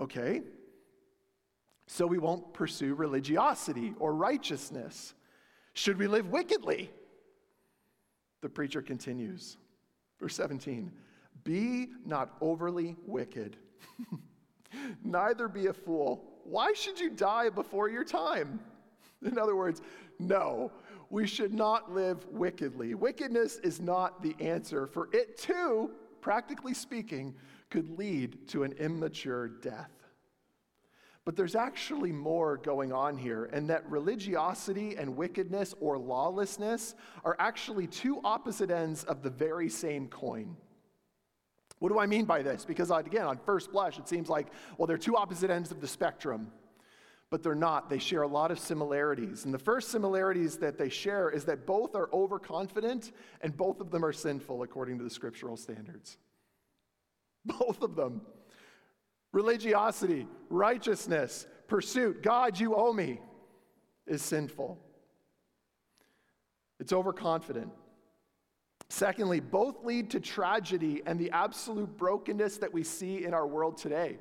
Okay? 0.00 0.42
So 1.86 2.06
we 2.06 2.18
won't 2.18 2.52
pursue 2.52 2.94
religiosity 2.94 3.94
or 4.00 4.12
righteousness. 4.14 5.14
Should 5.74 5.98
we 5.98 6.08
live 6.08 6.28
wickedly? 6.28 6.90
The 8.42 8.48
preacher 8.48 8.82
continues. 8.82 9.56
Verse 10.20 10.34
17 10.36 10.90
Be 11.44 11.88
not 12.04 12.36
overly 12.40 12.96
wicked, 13.06 13.56
neither 15.04 15.48
be 15.48 15.66
a 15.66 15.72
fool. 15.72 16.24
Why 16.44 16.72
should 16.72 17.00
you 17.00 17.10
die 17.10 17.48
before 17.48 17.88
your 17.88 18.04
time? 18.04 18.60
In 19.24 19.38
other 19.38 19.56
words, 19.56 19.82
no, 20.18 20.70
we 21.10 21.26
should 21.26 21.52
not 21.52 21.92
live 21.92 22.26
wickedly. 22.30 22.94
Wickedness 22.94 23.56
is 23.58 23.80
not 23.80 24.22
the 24.22 24.36
answer, 24.40 24.86
for 24.86 25.08
it 25.12 25.38
too, 25.38 25.90
practically 26.20 26.74
speaking, 26.74 27.34
could 27.70 27.98
lead 27.98 28.46
to 28.48 28.62
an 28.62 28.72
immature 28.72 29.48
death. 29.48 29.90
But 31.26 31.34
there's 31.34 31.56
actually 31.56 32.12
more 32.12 32.56
going 32.56 32.92
on 32.92 33.18
here, 33.18 33.50
and 33.52 33.68
that 33.68 33.84
religiosity 33.90 34.96
and 34.96 35.16
wickedness 35.16 35.74
or 35.80 35.98
lawlessness 35.98 36.94
are 37.24 37.34
actually 37.40 37.88
two 37.88 38.20
opposite 38.22 38.70
ends 38.70 39.02
of 39.04 39.24
the 39.24 39.30
very 39.30 39.68
same 39.68 40.06
coin. 40.06 40.56
What 41.80 41.88
do 41.90 41.98
I 41.98 42.06
mean 42.06 42.26
by 42.26 42.42
this? 42.42 42.64
Because, 42.64 42.92
again, 42.92 43.26
on 43.26 43.38
first 43.38 43.72
blush, 43.72 43.98
it 43.98 44.08
seems 44.08 44.28
like, 44.28 44.46
well, 44.78 44.86
they're 44.86 44.96
two 44.96 45.16
opposite 45.16 45.50
ends 45.50 45.72
of 45.72 45.80
the 45.80 45.88
spectrum, 45.88 46.52
but 47.28 47.42
they're 47.42 47.56
not. 47.56 47.90
They 47.90 47.98
share 47.98 48.22
a 48.22 48.28
lot 48.28 48.52
of 48.52 48.60
similarities. 48.60 49.46
And 49.46 49.52
the 49.52 49.58
first 49.58 49.90
similarities 49.90 50.58
that 50.58 50.78
they 50.78 50.88
share 50.88 51.28
is 51.28 51.44
that 51.46 51.66
both 51.66 51.96
are 51.96 52.08
overconfident 52.12 53.10
and 53.40 53.54
both 53.56 53.80
of 53.80 53.90
them 53.90 54.04
are 54.04 54.12
sinful 54.12 54.62
according 54.62 54.98
to 54.98 55.04
the 55.04 55.10
scriptural 55.10 55.56
standards. 55.56 56.18
Both 57.44 57.82
of 57.82 57.96
them. 57.96 58.20
Religiosity, 59.32 60.26
righteousness, 60.48 61.46
pursuit, 61.68 62.22
God, 62.22 62.58
you 62.58 62.74
owe 62.74 62.92
me, 62.92 63.20
is 64.06 64.22
sinful. 64.22 64.78
It's 66.78 66.92
overconfident. 66.92 67.70
Secondly, 68.88 69.40
both 69.40 69.84
lead 69.84 70.10
to 70.10 70.20
tragedy 70.20 71.02
and 71.06 71.18
the 71.18 71.30
absolute 71.32 71.96
brokenness 71.96 72.58
that 72.58 72.72
we 72.72 72.84
see 72.84 73.24
in 73.24 73.34
our 73.34 73.46
world 73.46 73.76
today. 73.76 74.18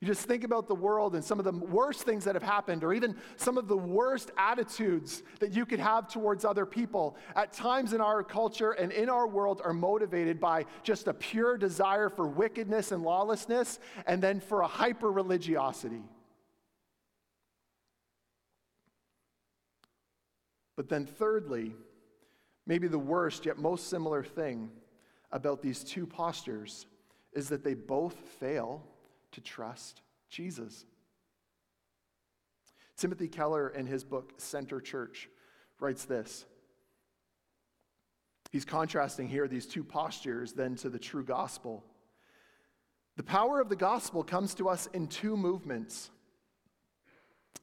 You 0.00 0.06
just 0.06 0.26
think 0.26 0.44
about 0.44 0.66
the 0.66 0.74
world 0.74 1.14
and 1.14 1.22
some 1.22 1.38
of 1.38 1.44
the 1.44 1.52
worst 1.52 2.04
things 2.04 2.24
that 2.24 2.34
have 2.34 2.42
happened, 2.42 2.84
or 2.84 2.94
even 2.94 3.14
some 3.36 3.58
of 3.58 3.68
the 3.68 3.76
worst 3.76 4.30
attitudes 4.38 5.22
that 5.40 5.52
you 5.52 5.66
could 5.66 5.78
have 5.78 6.08
towards 6.08 6.46
other 6.46 6.64
people, 6.64 7.18
at 7.36 7.52
times 7.52 7.92
in 7.92 8.00
our 8.00 8.22
culture 8.22 8.72
and 8.72 8.92
in 8.92 9.10
our 9.10 9.26
world, 9.26 9.60
are 9.62 9.74
motivated 9.74 10.40
by 10.40 10.64
just 10.82 11.06
a 11.06 11.12
pure 11.12 11.58
desire 11.58 12.08
for 12.08 12.26
wickedness 12.26 12.92
and 12.92 13.02
lawlessness, 13.02 13.78
and 14.06 14.22
then 14.22 14.40
for 14.40 14.62
a 14.62 14.66
hyper 14.66 15.12
religiosity. 15.12 16.02
But 20.76 20.88
then, 20.88 21.04
thirdly, 21.04 21.74
maybe 22.66 22.88
the 22.88 22.98
worst 22.98 23.44
yet 23.44 23.58
most 23.58 23.90
similar 23.90 24.24
thing 24.24 24.70
about 25.30 25.60
these 25.60 25.84
two 25.84 26.06
postures 26.06 26.86
is 27.34 27.50
that 27.50 27.62
they 27.62 27.74
both 27.74 28.14
fail 28.40 28.82
to 29.32 29.40
trust 29.40 30.02
Jesus. 30.28 30.84
Timothy 32.96 33.28
Keller, 33.28 33.68
in 33.68 33.86
his 33.86 34.04
book 34.04 34.34
Center 34.36 34.80
Church, 34.80 35.28
writes 35.78 36.04
this. 36.04 36.44
He's 38.50 38.64
contrasting 38.64 39.28
here 39.28 39.48
these 39.48 39.66
two 39.66 39.84
postures 39.84 40.52
then 40.52 40.74
to 40.76 40.90
the 40.90 40.98
true 40.98 41.24
gospel. 41.24 41.84
The 43.16 43.22
power 43.22 43.60
of 43.60 43.68
the 43.68 43.76
gospel 43.76 44.22
comes 44.22 44.54
to 44.54 44.68
us 44.68 44.88
in 44.92 45.06
two 45.06 45.36
movements. 45.36 46.10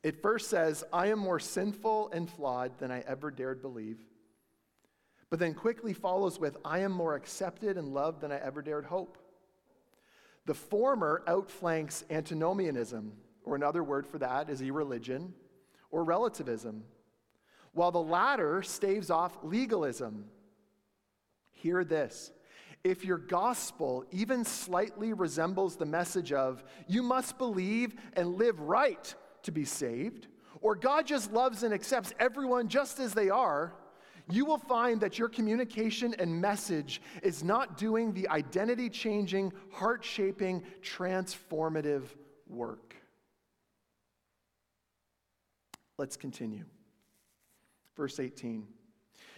It 0.03 0.21
first 0.21 0.49
says, 0.49 0.83
I 0.93 1.07
am 1.07 1.19
more 1.19 1.39
sinful 1.39 2.11
and 2.13 2.29
flawed 2.29 2.79
than 2.79 2.91
I 2.91 3.03
ever 3.07 3.31
dared 3.31 3.61
believe. 3.61 3.99
But 5.29 5.39
then 5.39 5.53
quickly 5.53 5.93
follows 5.93 6.39
with, 6.39 6.57
I 6.63 6.79
am 6.79 6.91
more 6.91 7.15
accepted 7.15 7.77
and 7.77 7.93
loved 7.93 8.21
than 8.21 8.31
I 8.31 8.37
ever 8.37 8.61
dared 8.61 8.85
hope. 8.85 9.17
The 10.47 10.53
former 10.53 11.23
outflanks 11.27 12.05
antinomianism, 12.09 13.11
or 13.43 13.57
another 13.57 13.83
word 13.83 14.07
for 14.07 14.17
that 14.19 14.49
is 14.49 14.61
irreligion 14.61 15.33
or 15.91 16.05
relativism, 16.05 16.85
while 17.73 17.91
the 17.91 18.01
latter 18.01 18.63
staves 18.63 19.09
off 19.09 19.37
legalism. 19.43 20.25
Hear 21.51 21.83
this. 21.83 22.31
If 22.85 23.03
your 23.03 23.17
gospel 23.17 24.05
even 24.11 24.45
slightly 24.45 25.11
resembles 25.11 25.75
the 25.75 25.85
message 25.85 26.31
of, 26.31 26.63
you 26.87 27.03
must 27.03 27.37
believe 27.37 27.95
and 28.13 28.35
live 28.35 28.57
right 28.61 29.13
to 29.43 29.51
be 29.51 29.65
saved, 29.65 30.27
or 30.61 30.75
God 30.75 31.05
just 31.05 31.33
loves 31.33 31.63
and 31.63 31.73
accepts 31.73 32.13
everyone 32.21 32.69
just 32.69 33.01
as 33.01 33.13
they 33.13 33.29
are, 33.29 33.73
you 34.29 34.45
will 34.45 34.57
find 34.57 34.99
that 35.01 35.17
your 35.17 35.29
communication 35.29 36.13
and 36.19 36.41
message 36.41 37.01
is 37.23 37.43
not 37.43 37.77
doing 37.77 38.13
the 38.13 38.27
identity 38.29 38.89
changing, 38.89 39.53
heart 39.71 40.03
shaping, 40.03 40.63
transformative 40.81 42.03
work. 42.47 42.95
Let's 45.97 46.17
continue. 46.17 46.65
Verse 47.95 48.19
18. 48.19 48.67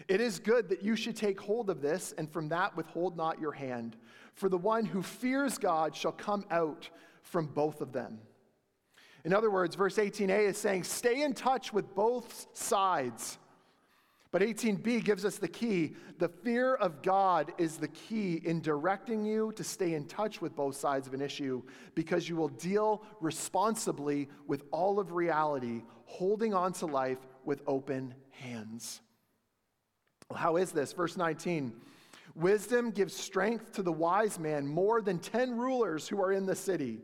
It 0.08 0.22
is 0.22 0.40
good 0.40 0.70
that 0.70 0.84
you 0.84 0.96
should 0.96 1.16
take 1.16 1.40
hold 1.40 1.70
of 1.70 1.82
this, 1.82 2.14
and 2.18 2.32
from 2.32 2.50
that 2.50 2.76
withhold 2.76 3.16
not 3.16 3.40
your 3.40 3.52
hand. 3.52 3.96
For 4.34 4.50
the 4.50 4.58
one 4.58 4.86
who 4.86 5.02
fears 5.04 5.58
God 5.58 5.96
shall 5.96 6.12
come 6.12 6.46
out 6.50 6.90
from 7.22 7.46
both 7.46 7.82
of 7.82 7.92
them. 7.92 8.20
In 9.26 9.34
other 9.34 9.52
words, 9.52 9.76
verse 9.76 9.98
18a 9.98 10.48
is 10.48 10.58
saying, 10.58 10.84
stay 10.84 11.22
in 11.22 11.34
touch 11.34 11.74
with 11.74 11.94
both 11.94 12.48
sides 12.54 13.38
But 14.32 14.44
18b 14.44 15.04
gives 15.04 15.26
us 15.26 15.38
the 15.38 15.48
key. 15.48 15.96
The 16.20 16.30
fear 16.30 16.76
of 16.76 17.02
God 17.02 17.52
is 17.58 17.78
the 17.78 17.88
key 17.88 18.42
in 18.44 18.62
directing 18.62 19.26
you 19.26 19.52
to 19.54 19.64
stay 19.64 19.96
in 19.96 20.06
touch 20.06 20.40
with 20.40 20.56
both 20.56 20.76
sides 20.76 21.08
of 21.08 21.16
an 21.16 21.22
issue 21.22 21.64
because 21.96 22.30
you 22.30 22.36
will 22.36 22.50
deal 22.50 23.02
responsibly 23.22 24.30
with 24.46 24.64
all 24.72 25.00
of 25.00 25.14
reality, 25.14 25.82
holding 26.06 26.54
on 26.54 26.74
to 26.74 26.86
life 26.86 27.18
with 27.44 27.64
open 27.66 28.14
hands. 28.30 29.02
Well, 30.30 30.38
how 30.38 30.58
is 30.58 30.72
this? 30.72 30.94
Verse 30.94 31.18
19 31.18 31.74
Wisdom 32.36 32.92
gives 32.92 33.16
strength 33.16 33.74
to 33.74 33.82
the 33.82 33.92
wise 33.92 34.38
man 34.38 34.68
more 34.68 35.02
than 35.02 35.18
10 35.18 35.58
rulers 35.58 36.08
who 36.08 36.22
are 36.22 36.32
in 36.32 36.46
the 36.46 36.56
city. 36.56 37.00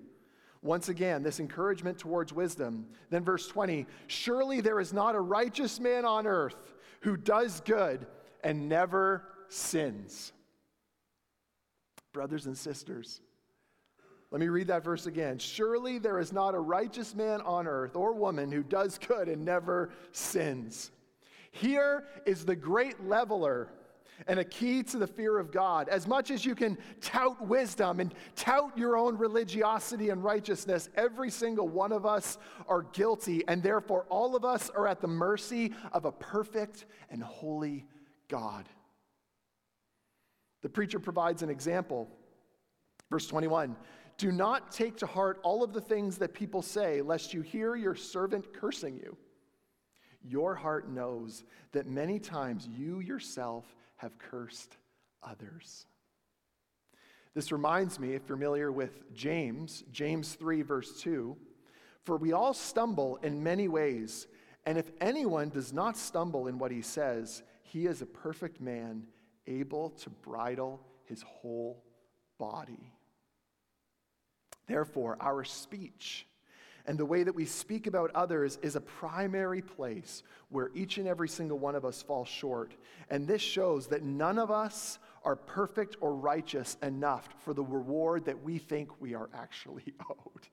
Once 0.62 0.90
again, 0.90 1.22
this 1.22 1.40
encouragement 1.40 1.98
towards 1.98 2.34
wisdom. 2.34 2.88
Then, 3.10 3.24
verse 3.24 3.48
20 3.48 3.88
Surely 4.08 4.62
there 4.62 4.80
is 4.80 4.94
not 4.94 5.16
a 5.16 5.20
righteous 5.20 5.80
man 5.80 6.06
on 6.06 6.28
earth 6.28 6.56
who 7.06 7.16
does 7.16 7.62
good 7.62 8.08
and 8.44 8.68
never 8.68 9.24
sins. 9.48 10.34
Brothers 12.14 12.48
and 12.48 12.58
sisters, 12.58 13.22
let 14.32 14.42
me 14.42 14.48
read 14.48 14.68
that 14.68 14.84
verse 14.84 15.06
again. 15.06 15.38
Surely 15.38 16.00
there 16.00 16.20
is 16.20 16.34
not 16.34 16.56
a 16.56 16.60
righteous 16.60 17.14
man 17.14 17.42
on 17.42 17.68
earth 17.68 17.96
or 17.96 18.14
woman 18.14 18.52
who 18.52 18.64
does 18.64 18.98
good 18.98 19.30
and 19.30 19.46
never 19.46 19.92
sins. 20.14 20.90
Here 21.52 22.06
is 22.26 22.44
the 22.44 22.56
great 22.56 23.06
leveler 23.06 23.70
and 24.28 24.40
a 24.40 24.44
key 24.44 24.84
to 24.84 24.98
the 24.98 25.08
fear 25.08 25.38
of 25.38 25.52
God. 25.52 25.90
As 25.90 26.08
much 26.08 26.32
as 26.32 26.46
you 26.46 26.56
can 26.56 26.78
tout 27.02 27.46
wisdom 27.46 28.00
and 28.00 28.14
tout 28.36 28.78
your 28.78 28.98
own 28.98 29.18
religiosity 29.18 30.10
and 30.10 30.24
righteousness, 30.24 30.90
every 30.96 31.30
single 31.30 31.68
one 31.68 31.92
of 31.92 32.06
us 32.06 32.38
are 32.68 32.84
guilty, 32.94 33.44
and 33.48 33.62
therefore 33.62 34.06
all 34.10 34.36
of 34.36 34.46
us 34.46 34.70
are 34.70 34.88
at 34.88 35.02
the 35.02 35.08
mercy 35.08 35.74
of 35.92 36.06
a 36.06 36.12
perfect 36.12 36.86
and 37.10 37.22
holy 37.22 37.86
God. 38.28 38.68
The 40.62 40.70
preacher 40.70 41.00
provides 41.00 41.44
an 41.44 41.50
example. 41.50 42.10
Verse 43.12 43.28
21 43.28 43.76
Do 44.18 44.32
not 44.32 44.72
take 44.72 44.98
to 44.98 45.06
heart 45.06 45.40
all 45.44 45.64
of 45.64 45.74
the 45.74 45.82
things 45.82 46.18
that 46.18 46.34
people 46.34 46.62
say, 46.62 47.02
lest 47.02 47.34
you 47.34 47.42
hear 47.42 47.76
your 47.76 47.96
servant 47.96 48.52
cursing 48.54 48.98
you. 48.98 49.16
Your 50.24 50.56
heart 50.56 50.90
knows 50.90 51.44
that 51.72 51.86
many 51.86 52.18
times 52.18 52.68
you 52.68 53.00
yourself 53.00 53.76
have 53.98 54.18
cursed 54.18 54.78
others. 55.24 55.86
This 57.34 57.52
reminds 57.52 58.00
me, 58.00 58.14
if 58.14 58.30
you're 58.30 58.38
familiar 58.38 58.72
with 58.72 59.14
James, 59.14 59.84
James 59.92 60.34
3, 60.36 60.62
verse 60.62 61.02
2 61.02 61.36
For 62.04 62.18
we 62.18 62.32
all 62.32 62.54
stumble 62.54 63.18
in 63.18 63.44
many 63.44 63.68
ways, 63.68 64.28
and 64.66 64.78
if 64.78 64.90
anyone 65.02 65.50
does 65.50 65.74
not 65.74 65.98
stumble 65.98 66.48
in 66.48 66.58
what 66.58 66.72
he 66.72 66.82
says, 66.82 67.44
he 67.64 67.88
is 67.88 68.02
a 68.02 68.06
perfect 68.06 68.62
man, 68.62 69.04
able 69.48 69.90
to 69.90 70.10
bridle 70.10 70.80
his 71.04 71.22
whole 71.24 71.84
body. 72.38 72.92
Therefore, 74.68 75.18
our 75.20 75.44
speech, 75.44 76.26
and 76.88 76.98
the 76.98 77.06
way 77.06 77.24
that 77.24 77.34
we 77.34 77.46
speak 77.46 77.88
about 77.88 78.12
others 78.14 78.60
is 78.62 78.76
a 78.76 78.82
primary 78.82 79.62
place 79.62 80.22
where 80.50 80.70
each 80.76 80.98
and 80.98 81.08
every 81.08 81.28
single 81.28 81.58
one 81.58 81.76
of 81.76 81.84
us 81.84 82.02
falls 82.02 82.28
short. 82.28 82.76
And 83.10 83.28
this 83.28 83.42
shows 83.42 83.88
that 83.88 84.04
none 84.04 84.38
of 84.38 84.52
us 84.52 85.00
are 85.24 85.36
perfect 85.36 85.98
or 86.00 86.14
righteous 86.14 86.78
enough 86.84 87.28
for 87.40 87.54
the 87.54 87.64
reward 87.64 88.26
that 88.26 88.44
we 88.44 88.60
think 88.60 89.02
we 89.02 89.16
are 89.16 89.30
actually 89.34 89.94
owed. 90.10 90.48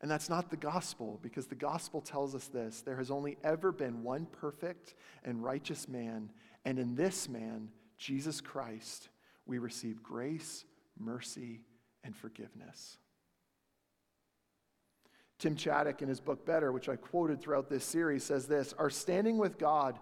And 0.00 0.10
that's 0.10 0.30
not 0.30 0.48
the 0.48 0.56
gospel, 0.56 1.18
because 1.22 1.46
the 1.46 1.54
gospel 1.54 2.00
tells 2.00 2.34
us 2.34 2.46
this 2.46 2.80
there 2.80 2.96
has 2.96 3.10
only 3.10 3.36
ever 3.44 3.70
been 3.70 4.02
one 4.02 4.26
perfect 4.26 4.94
and 5.24 5.44
righteous 5.44 5.86
man, 5.88 6.30
and 6.64 6.78
in 6.78 6.94
this 6.94 7.28
man, 7.28 7.68
Jesus 7.98 8.40
Christ, 8.40 9.10
we 9.44 9.58
receive 9.58 10.02
grace, 10.02 10.64
mercy, 10.98 11.60
and 12.02 12.16
forgiveness. 12.16 12.96
Tim 15.40 15.56
Chaddick, 15.56 16.02
in 16.02 16.08
his 16.08 16.20
book 16.20 16.44
Better, 16.44 16.70
which 16.70 16.88
I 16.88 16.96
quoted 16.96 17.40
throughout 17.40 17.68
this 17.68 17.84
series, 17.84 18.22
says 18.22 18.46
this 18.46 18.74
Our 18.78 18.90
standing 18.90 19.38
with 19.38 19.58
God 19.58 19.98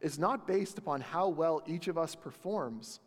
is 0.00 0.18
not 0.18 0.46
based 0.46 0.78
upon 0.78 1.02
how 1.02 1.28
well 1.28 1.62
each 1.66 1.88
of 1.88 1.98
us 1.98 2.14
performs. 2.14 3.00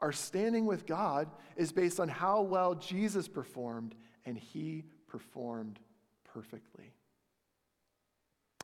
Our 0.00 0.12
standing 0.12 0.66
with 0.66 0.86
God 0.86 1.28
is 1.56 1.72
based 1.72 1.98
on 1.98 2.08
how 2.08 2.42
well 2.42 2.74
Jesus 2.74 3.28
performed, 3.28 3.94
and 4.26 4.36
he 4.36 4.84
performed 5.06 5.78
perfectly. 6.24 6.92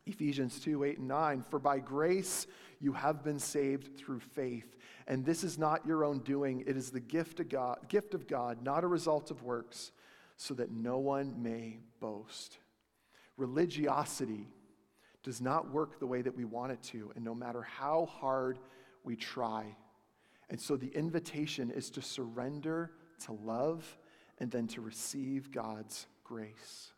Ephesians 0.07 0.61
2 0.61 0.85
8 0.85 0.99
and 0.99 1.09
9. 1.09 1.45
For 1.49 1.59
by 1.59 1.79
grace 1.79 2.47
you 2.81 2.93
have 2.93 3.25
been 3.25 3.39
saved 3.39 3.97
through 3.97 4.21
faith. 4.21 4.77
And 5.07 5.25
this 5.25 5.45
is 5.45 5.59
not 5.59 5.87
your 5.87 6.05
own 6.05 6.19
doing, 6.21 6.65
it 6.67 6.77
is 6.77 6.91
the 6.91 7.01
gift 7.01 7.41
of 7.41 7.49
God, 7.49 7.89
gift 7.89 8.15
of 8.15 8.27
God 8.27 8.63
not 8.63 8.85
a 8.85 8.89
result 8.89 9.31
of 9.31 9.43
works 9.43 9.93
so 10.37 10.55
that 10.55 10.71
no 10.71 10.99
one 10.99 11.43
may 11.43 11.79
boast. 12.01 12.59
Religiosity 13.37 14.49
does 15.23 15.41
not 15.41 15.73
work 15.73 15.99
the 15.99 16.07
way 16.07 16.23
that 16.23 16.37
we 16.37 16.45
want 16.45 16.73
it 16.73 16.83
to, 16.83 17.11
and 17.15 17.25
no 17.25 17.35
matter 17.35 17.63
how 17.63 18.07
hard 18.07 18.59
we 19.05 19.17
try. 19.17 19.65
And 20.51 20.61
so 20.61 20.77
the 20.77 20.95
invitation 20.95 21.71
is 21.71 21.91
to 21.91 22.03
surrender 22.03 22.93
to 23.25 23.33
love 23.33 23.97
and 24.39 24.51
then 24.51 24.67
to 24.69 24.81
receive 24.81 25.51
God's 25.51 26.07
grace. 26.23 26.93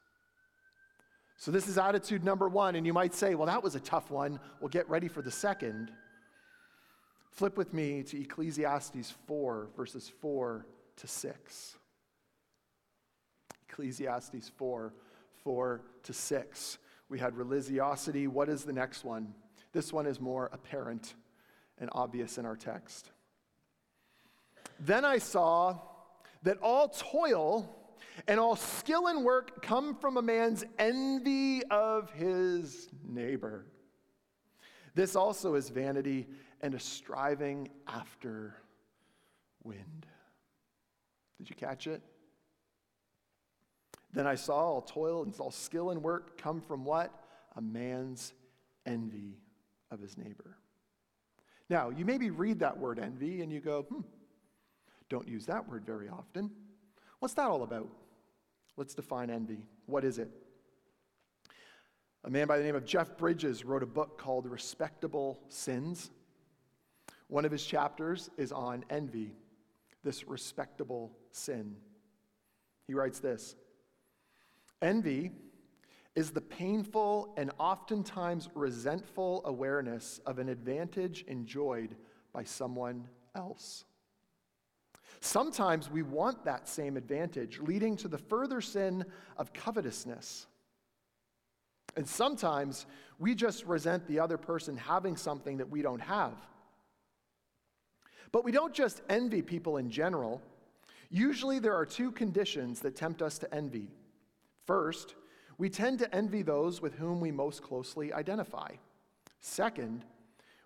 So, 1.39 1.51
this 1.51 1.69
is 1.69 1.77
attitude 1.77 2.25
number 2.25 2.49
one, 2.49 2.77
and 2.77 2.87
you 2.87 2.95
might 2.95 3.13
say, 3.13 3.35
well, 3.35 3.47
that 3.47 3.63
was 3.63 3.75
a 3.75 3.81
tough 3.81 4.11
one. 4.11 4.41
We'll 4.59 4.71
get 4.71 4.89
ready 4.89 5.07
for 5.07 5.21
the 5.21 5.31
second. 5.31 5.93
Flip 7.31 7.59
with 7.59 7.75
me 7.75 8.03
to 8.05 8.23
Ecclesiastes 8.23 9.13
4, 9.27 9.69
verses 9.77 10.11
4 10.23 10.67
to 10.97 11.07
6. 11.07 11.77
Ecclesiastes 13.77 14.51
4 14.57 14.95
4 15.45 15.83
to 16.05 16.13
6. 16.15 16.79
We 17.11 17.19
had 17.19 17.37
religiosity. 17.37 18.27
What 18.27 18.49
is 18.49 18.65
the 18.65 18.73
next 18.73 19.05
one? 19.05 19.35
This 19.73 19.93
one 19.93 20.07
is 20.07 20.19
more 20.19 20.49
apparent 20.51 21.15
and 21.79 21.91
obvious 21.93 22.39
in 22.39 22.47
our 22.47 22.57
text. 22.57 23.11
Then 24.81 25.05
I 25.05 25.19
saw 25.19 25.79
that 26.43 26.57
all 26.63 26.89
toil 26.89 27.71
and 28.27 28.41
all 28.41 28.57
skill 28.57 29.09
and 29.09 29.25
work 29.25 29.63
come 29.63 29.95
from 29.95 30.17
a 30.17 30.23
man's 30.23 30.65
envy 30.79 31.63
of 31.67 32.11
his 32.13 32.89
neighbor. 33.07 33.67
This 34.95 35.15
also 35.15 35.55
is 35.55 35.69
vanity 35.69 36.27
and 36.63 36.75
a 36.75 36.81
striving 36.81 37.69
after 37.87 38.57
wind. 39.63 40.07
Did 41.37 41.51
you 41.51 41.57
catch 41.57 41.87
it? 41.87 42.03
Then 44.17 44.27
I 44.27 44.35
saw 44.35 44.57
all 44.57 44.81
toil 44.81 45.23
and 45.25 45.35
all 45.39 45.51
skill 45.51 45.91
and 45.91 46.03
work 46.03 46.39
come 46.39 46.63
from 46.63 46.87
what? 46.87 47.13
A 47.55 47.61
man's 47.61 48.33
envy 48.87 49.37
of 49.91 50.01
his 50.01 50.17
neighbor. 50.17 50.57
Now, 51.69 51.91
you 51.91 52.07
maybe 52.07 52.31
read 52.31 52.61
that 52.61 52.79
word 52.79 52.99
envy 52.99 53.43
and 53.43 53.53
you 53.53 53.61
go, 53.61 53.83
hmm, 53.83 54.01
don't 55.11 55.29
use 55.29 55.45
that 55.47 55.69
word 55.69 55.85
very 55.85 56.09
often. 56.09 56.51
What's 57.19 57.35
that 57.35 57.49
all 57.49 57.63
about? 57.63 57.91
Let's 58.79 58.95
define 58.95 59.29
envy. 59.29 59.67
What 59.85 60.03
is 60.03 60.19
it? 60.19 60.31
A 62.25 62.31
man 62.31 62.47
by 62.47 62.57
the 62.57 62.65
name 62.65 62.75
of 62.75 62.87
Jeff 62.87 63.19
Bridges 63.19 63.67
wrote 63.67 63.83
a 63.83 63.87
book 63.87 64.17
called 64.17 64.47
Respectable 64.47 65.39
Sins. 65.51 66.11
One 67.29 67.45
of 67.45 67.53
his 67.53 67.67
chapters 67.67 68.31
is 68.39 68.51
on 68.51 68.83
envy, 68.89 69.35
this 70.03 70.27
respectable 70.27 71.13
sin. 71.33 71.77
He 72.87 72.95
writes 72.95 73.19
this 73.19 73.57
Envy 74.83 75.31
is 76.15 76.31
the 76.31 76.41
painful 76.41 77.35
and 77.37 77.51
oftentimes 77.59 78.49
resentful 78.55 79.43
awareness 79.45 80.21
of 80.27 80.39
an 80.39 80.49
advantage 80.49 81.25
enjoyed 81.29 81.95
by 82.33 82.45
someone 82.45 83.07
else. 83.35 83.85
Sometimes 85.21 85.91
we 85.91 86.03
want 86.03 86.45
that 86.45 86.69
same 86.69 86.97
advantage, 86.97 87.59
leading 87.61 87.97
to 87.97 88.09
the 88.09 88.19
further 88.19 88.61
sin 88.61 89.05
of 89.37 89.53
covetousness. 89.53 90.47
And 91.97 92.07
sometimes 92.07 92.87
we 93.19 93.35
just 93.35 93.65
resent 93.65 94.07
the 94.07 94.21
other 94.21 94.37
person 94.37 94.77
having 94.77 95.17
something 95.17 95.57
that 95.59 95.71
we 95.71 95.81
don't 95.83 96.01
have. 96.01 96.35
But 98.33 98.45
we 98.45 98.53
don't 98.53 98.75
just 98.75 99.01
envy 99.09 99.41
people 99.41 99.79
in 99.79 99.91
general. 99.91 100.43
Usually, 101.09 101.59
there 101.59 101.75
are 101.75 101.87
two 101.87 102.11
conditions 102.11 102.81
that 102.81 102.97
tempt 102.97 103.23
us 103.23 103.39
to 103.39 103.55
envy. 103.55 103.89
First, 104.67 105.15
we 105.59 105.71
tend 105.71 105.99
to 106.01 106.15
envy 106.15 106.43
those 106.43 106.83
with 106.83 106.95
whom 106.95 107.21
we 107.21 107.31
most 107.31 107.63
closely 107.63 108.13
identify. 108.13 108.73
Second, 109.41 110.05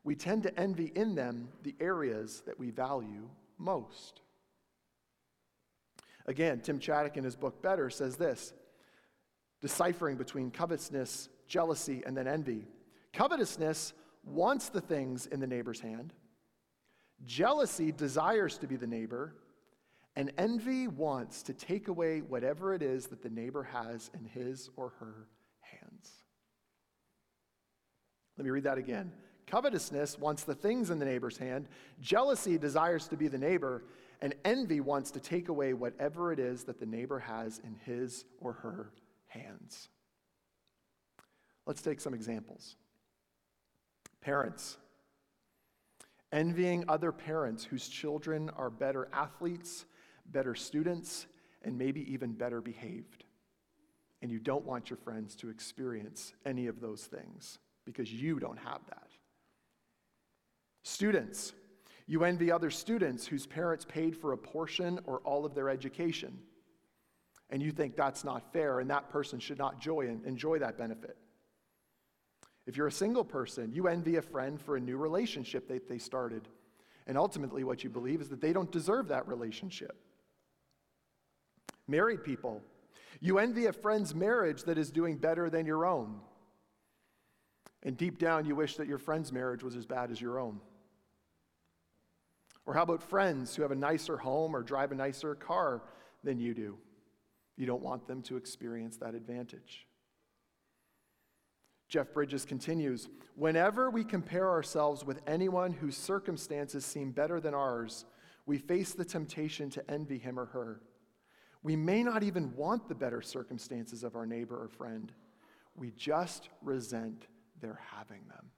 we 0.02 0.14
tend 0.14 0.42
to 0.44 0.58
envy 0.58 0.92
in 0.94 1.14
them 1.14 1.48
the 1.62 1.76
areas 1.80 2.42
that 2.46 2.58
we 2.58 2.70
value 2.70 3.28
most. 3.58 4.22
Again, 6.26 6.60
Tim 6.60 6.78
Chaddick 6.78 7.16
in 7.16 7.24
his 7.24 7.36
book 7.36 7.62
Better 7.62 7.90
says 7.90 8.16
this 8.16 8.52
deciphering 9.60 10.16
between 10.16 10.50
covetousness, 10.50 11.28
jealousy, 11.46 12.02
and 12.06 12.16
then 12.16 12.26
envy. 12.26 12.66
Covetousness 13.12 13.92
wants 14.24 14.70
the 14.70 14.80
things 14.80 15.26
in 15.26 15.38
the 15.38 15.46
neighbor's 15.46 15.80
hand. 15.80 16.14
Jealousy 17.26 17.92
desires 17.92 18.56
to 18.58 18.66
be 18.66 18.76
the 18.76 18.86
neighbor. 18.86 19.34
And 20.16 20.32
envy 20.38 20.88
wants 20.88 21.42
to 21.44 21.52
take 21.52 21.88
away 21.88 22.20
whatever 22.20 22.74
it 22.74 22.82
is 22.82 23.06
that 23.06 23.22
the 23.22 23.30
neighbor 23.30 23.62
has 23.62 24.10
in 24.12 24.24
his 24.24 24.68
or 24.76 24.92
her 24.98 25.28
hands. 25.60 26.10
Let 28.36 28.44
me 28.44 28.50
read 28.50 28.64
that 28.64 28.78
again. 28.78 29.12
Covetousness 29.46 30.18
wants 30.18 30.44
the 30.44 30.54
things 30.54 30.90
in 30.90 30.98
the 30.98 31.04
neighbor's 31.04 31.36
hand. 31.36 31.68
Jealousy 32.00 32.58
desires 32.58 33.08
to 33.08 33.16
be 33.16 33.28
the 33.28 33.38
neighbor. 33.38 33.84
And 34.22 34.34
envy 34.44 34.80
wants 34.80 35.10
to 35.12 35.20
take 35.20 35.48
away 35.48 35.72
whatever 35.72 36.32
it 36.32 36.38
is 36.38 36.64
that 36.64 36.78
the 36.78 36.86
neighbor 36.86 37.18
has 37.18 37.60
in 37.64 37.74
his 37.86 38.24
or 38.40 38.52
her 38.52 38.92
hands. 39.28 39.88
Let's 41.66 41.82
take 41.82 42.00
some 42.00 42.14
examples. 42.14 42.76
Parents, 44.20 44.76
envying 46.32 46.84
other 46.88 47.12
parents 47.12 47.64
whose 47.64 47.88
children 47.88 48.50
are 48.50 48.68
better 48.68 49.08
athletes, 49.12 49.86
better 50.32 50.54
students, 50.54 51.26
and 51.62 51.76
maybe 51.76 52.10
even 52.12 52.32
better 52.32 52.60
behaved. 52.60 53.24
And 54.22 54.30
you 54.30 54.38
don't 54.38 54.64
want 54.64 54.90
your 54.90 54.96
friends 54.98 55.34
to 55.36 55.48
experience 55.48 56.34
any 56.44 56.66
of 56.66 56.80
those 56.80 57.04
things 57.04 57.58
because 57.84 58.12
you 58.12 58.38
don't 58.38 58.58
have 58.58 58.80
that. 58.88 59.08
Students, 60.82 61.54
you 62.06 62.24
envy 62.24 62.50
other 62.50 62.70
students 62.70 63.26
whose 63.26 63.46
parents 63.46 63.84
paid 63.84 64.16
for 64.16 64.32
a 64.32 64.38
portion 64.38 65.00
or 65.04 65.18
all 65.18 65.44
of 65.44 65.54
their 65.54 65.68
education. 65.68 66.38
And 67.50 67.62
you 67.62 67.72
think 67.72 67.96
that's 67.96 68.24
not 68.24 68.52
fair 68.52 68.80
and 68.80 68.90
that 68.90 69.10
person 69.10 69.38
should 69.38 69.58
not 69.58 69.74
enjoy, 69.74 70.06
enjoy 70.24 70.58
that 70.58 70.78
benefit. 70.78 71.16
If 72.66 72.76
you're 72.76 72.86
a 72.86 72.92
single 72.92 73.24
person, 73.24 73.72
you 73.72 73.88
envy 73.88 74.16
a 74.16 74.22
friend 74.22 74.60
for 74.60 74.76
a 74.76 74.80
new 74.80 74.96
relationship 74.96 75.66
that 75.68 75.88
they 75.88 75.98
started. 75.98 76.46
And 77.06 77.18
ultimately, 77.18 77.64
what 77.64 77.82
you 77.82 77.90
believe 77.90 78.20
is 78.20 78.28
that 78.28 78.40
they 78.40 78.52
don't 78.52 78.70
deserve 78.70 79.08
that 79.08 79.26
relationship. 79.26 79.96
Married 81.90 82.22
people, 82.22 82.62
you 83.20 83.40
envy 83.40 83.66
a 83.66 83.72
friend's 83.72 84.14
marriage 84.14 84.62
that 84.62 84.78
is 84.78 84.92
doing 84.92 85.16
better 85.16 85.50
than 85.50 85.66
your 85.66 85.84
own. 85.84 86.20
And 87.82 87.96
deep 87.96 88.16
down, 88.16 88.46
you 88.46 88.54
wish 88.54 88.76
that 88.76 88.86
your 88.86 88.98
friend's 88.98 89.32
marriage 89.32 89.64
was 89.64 89.74
as 89.74 89.86
bad 89.86 90.12
as 90.12 90.20
your 90.20 90.38
own. 90.38 90.60
Or 92.64 92.74
how 92.74 92.84
about 92.84 93.02
friends 93.02 93.56
who 93.56 93.62
have 93.62 93.72
a 93.72 93.76
nicer 93.76 94.16
home 94.16 94.54
or 94.54 94.62
drive 94.62 94.92
a 94.92 94.94
nicer 94.94 95.34
car 95.34 95.82
than 96.22 96.38
you 96.38 96.54
do? 96.54 96.78
You 97.56 97.66
don't 97.66 97.82
want 97.82 98.06
them 98.06 98.22
to 98.22 98.36
experience 98.36 98.96
that 98.98 99.16
advantage. 99.16 99.88
Jeff 101.88 102.14
Bridges 102.14 102.44
continues 102.44 103.08
Whenever 103.34 103.90
we 103.90 104.04
compare 104.04 104.48
ourselves 104.48 105.04
with 105.04 105.20
anyone 105.26 105.72
whose 105.72 105.96
circumstances 105.96 106.84
seem 106.84 107.10
better 107.10 107.40
than 107.40 107.54
ours, 107.54 108.04
we 108.46 108.58
face 108.58 108.92
the 108.92 109.04
temptation 109.04 109.70
to 109.70 109.90
envy 109.90 110.18
him 110.18 110.38
or 110.38 110.46
her. 110.46 110.80
We 111.62 111.76
may 111.76 112.02
not 112.02 112.22
even 112.22 112.54
want 112.56 112.88
the 112.88 112.94
better 112.94 113.20
circumstances 113.20 114.02
of 114.02 114.16
our 114.16 114.26
neighbor 114.26 114.62
or 114.62 114.68
friend, 114.68 115.12
we 115.76 115.90
just 115.90 116.48
resent 116.62 117.26
their 117.60 117.78
having 117.94 118.22
them. 118.28 118.50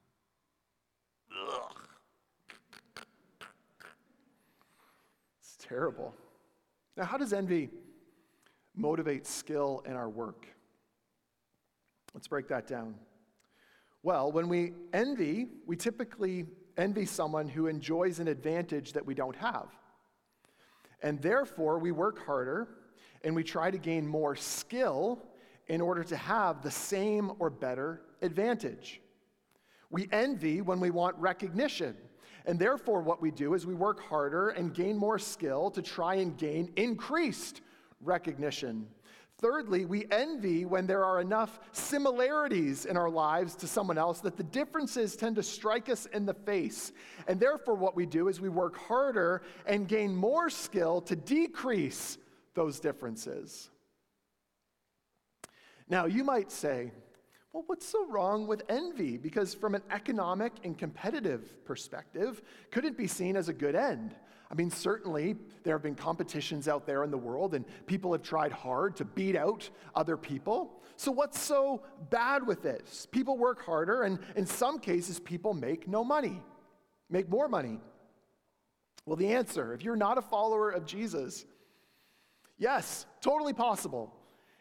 Ugh. 1.48 1.76
It's 5.40 5.56
terrible. 5.60 6.14
Now, 6.96 7.04
how 7.04 7.16
does 7.16 7.32
envy 7.32 7.70
motivate 8.74 9.26
skill 9.26 9.82
in 9.86 9.94
our 9.94 10.08
work? 10.08 10.46
Let's 12.14 12.28
break 12.28 12.48
that 12.48 12.66
down. 12.66 12.94
Well, 14.02 14.30
when 14.30 14.48
we 14.48 14.72
envy, 14.92 15.48
we 15.66 15.76
typically 15.76 16.46
envy 16.76 17.06
someone 17.06 17.48
who 17.48 17.66
enjoys 17.66 18.18
an 18.18 18.28
advantage 18.28 18.92
that 18.92 19.04
we 19.04 19.14
don't 19.14 19.36
have. 19.36 19.68
And 21.02 21.20
therefore, 21.20 21.78
we 21.78 21.90
work 21.90 22.24
harder 22.24 22.68
and 23.24 23.34
we 23.34 23.44
try 23.44 23.70
to 23.70 23.78
gain 23.78 24.06
more 24.06 24.36
skill 24.36 25.22
in 25.68 25.80
order 25.80 26.04
to 26.04 26.16
have 26.16 26.62
the 26.62 26.70
same 26.70 27.32
or 27.38 27.50
better 27.50 28.02
advantage. 28.20 29.00
We 29.90 30.08
envy 30.12 30.60
when 30.60 30.80
we 30.80 30.90
want 30.90 31.16
recognition 31.18 31.96
and 32.46 32.58
therefore, 32.58 33.02
what 33.02 33.22
we 33.22 33.30
do 33.30 33.54
is 33.54 33.66
we 33.66 33.74
work 33.74 34.00
harder 34.00 34.50
and 34.50 34.74
gain 34.74 34.96
more 34.96 35.18
skill 35.18 35.70
to 35.70 35.82
try 35.82 36.16
and 36.16 36.36
gain 36.36 36.72
increased 36.76 37.60
recognition. 38.00 38.86
Thirdly, 39.38 39.86
we 39.86 40.06
envy 40.10 40.64
when 40.64 40.86
there 40.86 41.04
are 41.04 41.20
enough 41.20 41.58
similarities 41.72 42.84
in 42.84 42.96
our 42.96 43.10
lives 43.10 43.54
to 43.56 43.66
someone 43.66 43.98
else 43.98 44.20
that 44.20 44.36
the 44.36 44.44
differences 44.44 45.16
tend 45.16 45.36
to 45.36 45.42
strike 45.42 45.88
us 45.88 46.06
in 46.06 46.26
the 46.26 46.34
face. 46.34 46.92
And 47.26 47.40
therefore, 47.40 47.74
what 47.74 47.96
we 47.96 48.06
do 48.06 48.28
is 48.28 48.40
we 48.40 48.48
work 48.48 48.76
harder 48.76 49.42
and 49.66 49.88
gain 49.88 50.14
more 50.14 50.50
skill 50.50 51.00
to 51.02 51.16
decrease 51.16 52.18
those 52.54 52.80
differences. 52.80 53.70
Now, 55.88 56.06
you 56.06 56.24
might 56.24 56.50
say, 56.50 56.92
well, 57.52 57.64
what's 57.66 57.86
so 57.86 58.06
wrong 58.06 58.46
with 58.46 58.62
envy? 58.68 59.18
Because 59.18 59.52
from 59.52 59.74
an 59.74 59.82
economic 59.90 60.52
and 60.64 60.76
competitive 60.78 61.64
perspective, 61.66 62.40
could 62.70 62.84
it 62.84 62.96
be 62.96 63.06
seen 63.06 63.36
as 63.36 63.48
a 63.48 63.52
good 63.52 63.74
end? 63.74 64.14
I 64.50 64.54
mean, 64.54 64.70
certainly 64.70 65.36
there 65.62 65.74
have 65.74 65.82
been 65.82 65.94
competitions 65.94 66.68
out 66.68 66.86
there 66.86 67.04
in 67.04 67.10
the 67.10 67.18
world, 67.18 67.54
and 67.54 67.64
people 67.86 68.12
have 68.12 68.22
tried 68.22 68.52
hard 68.52 68.96
to 68.96 69.04
beat 69.04 69.36
out 69.36 69.68
other 69.94 70.16
people. 70.16 70.82
So, 70.96 71.10
what's 71.10 71.40
so 71.40 71.82
bad 72.10 72.46
with 72.46 72.62
this? 72.62 73.06
People 73.10 73.38
work 73.38 73.64
harder, 73.64 74.02
and 74.02 74.18
in 74.36 74.44
some 74.44 74.78
cases, 74.78 75.18
people 75.18 75.54
make 75.54 75.88
no 75.88 76.04
money, 76.04 76.42
make 77.08 77.30
more 77.30 77.48
money. 77.48 77.80
Well, 79.06 79.16
the 79.16 79.32
answer, 79.32 79.72
if 79.72 79.82
you're 79.82 79.96
not 79.96 80.18
a 80.18 80.22
follower 80.22 80.70
of 80.70 80.84
Jesus, 80.84 81.46
yes, 82.62 83.06
totally 83.20 83.52
possible. 83.52 84.14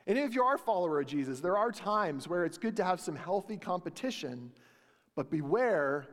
And 0.08 0.18
if 0.18 0.34
you 0.34 0.44
are 0.44 0.56
a 0.56 0.60
follower 0.60 1.00
of 1.00 1.06
Jesus, 1.06 1.40
there 1.40 1.56
are 1.56 1.72
times 1.72 2.28
where 2.28 2.44
it's 2.44 2.58
good 2.58 2.76
to 2.78 2.84
have 2.84 3.00
some 3.00 3.16
healthy 3.16 3.58
competition, 3.58 4.52
but 5.16 5.30
beware 5.30 6.08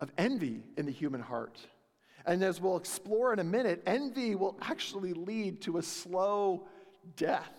of 0.00 0.12
envy 0.18 0.60
in 0.76 0.84
the 0.84 0.92
human 0.92 1.22
heart. 1.22 1.58
And 2.26 2.42
as 2.42 2.60
we'll 2.60 2.76
explore 2.76 3.32
in 3.32 3.38
a 3.38 3.44
minute, 3.44 3.82
envy 3.86 4.34
will 4.34 4.58
actually 4.60 5.14
lead 5.14 5.62
to 5.62 5.78
a 5.78 5.82
slow 5.82 6.68
death. 7.16 7.50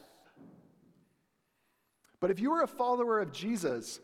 But 2.19 2.29
if 2.29 2.39
you 2.39 2.53
are 2.53 2.63
a 2.63 2.67
follower 2.67 3.19
of 3.19 3.33
Jesus, 3.33 3.99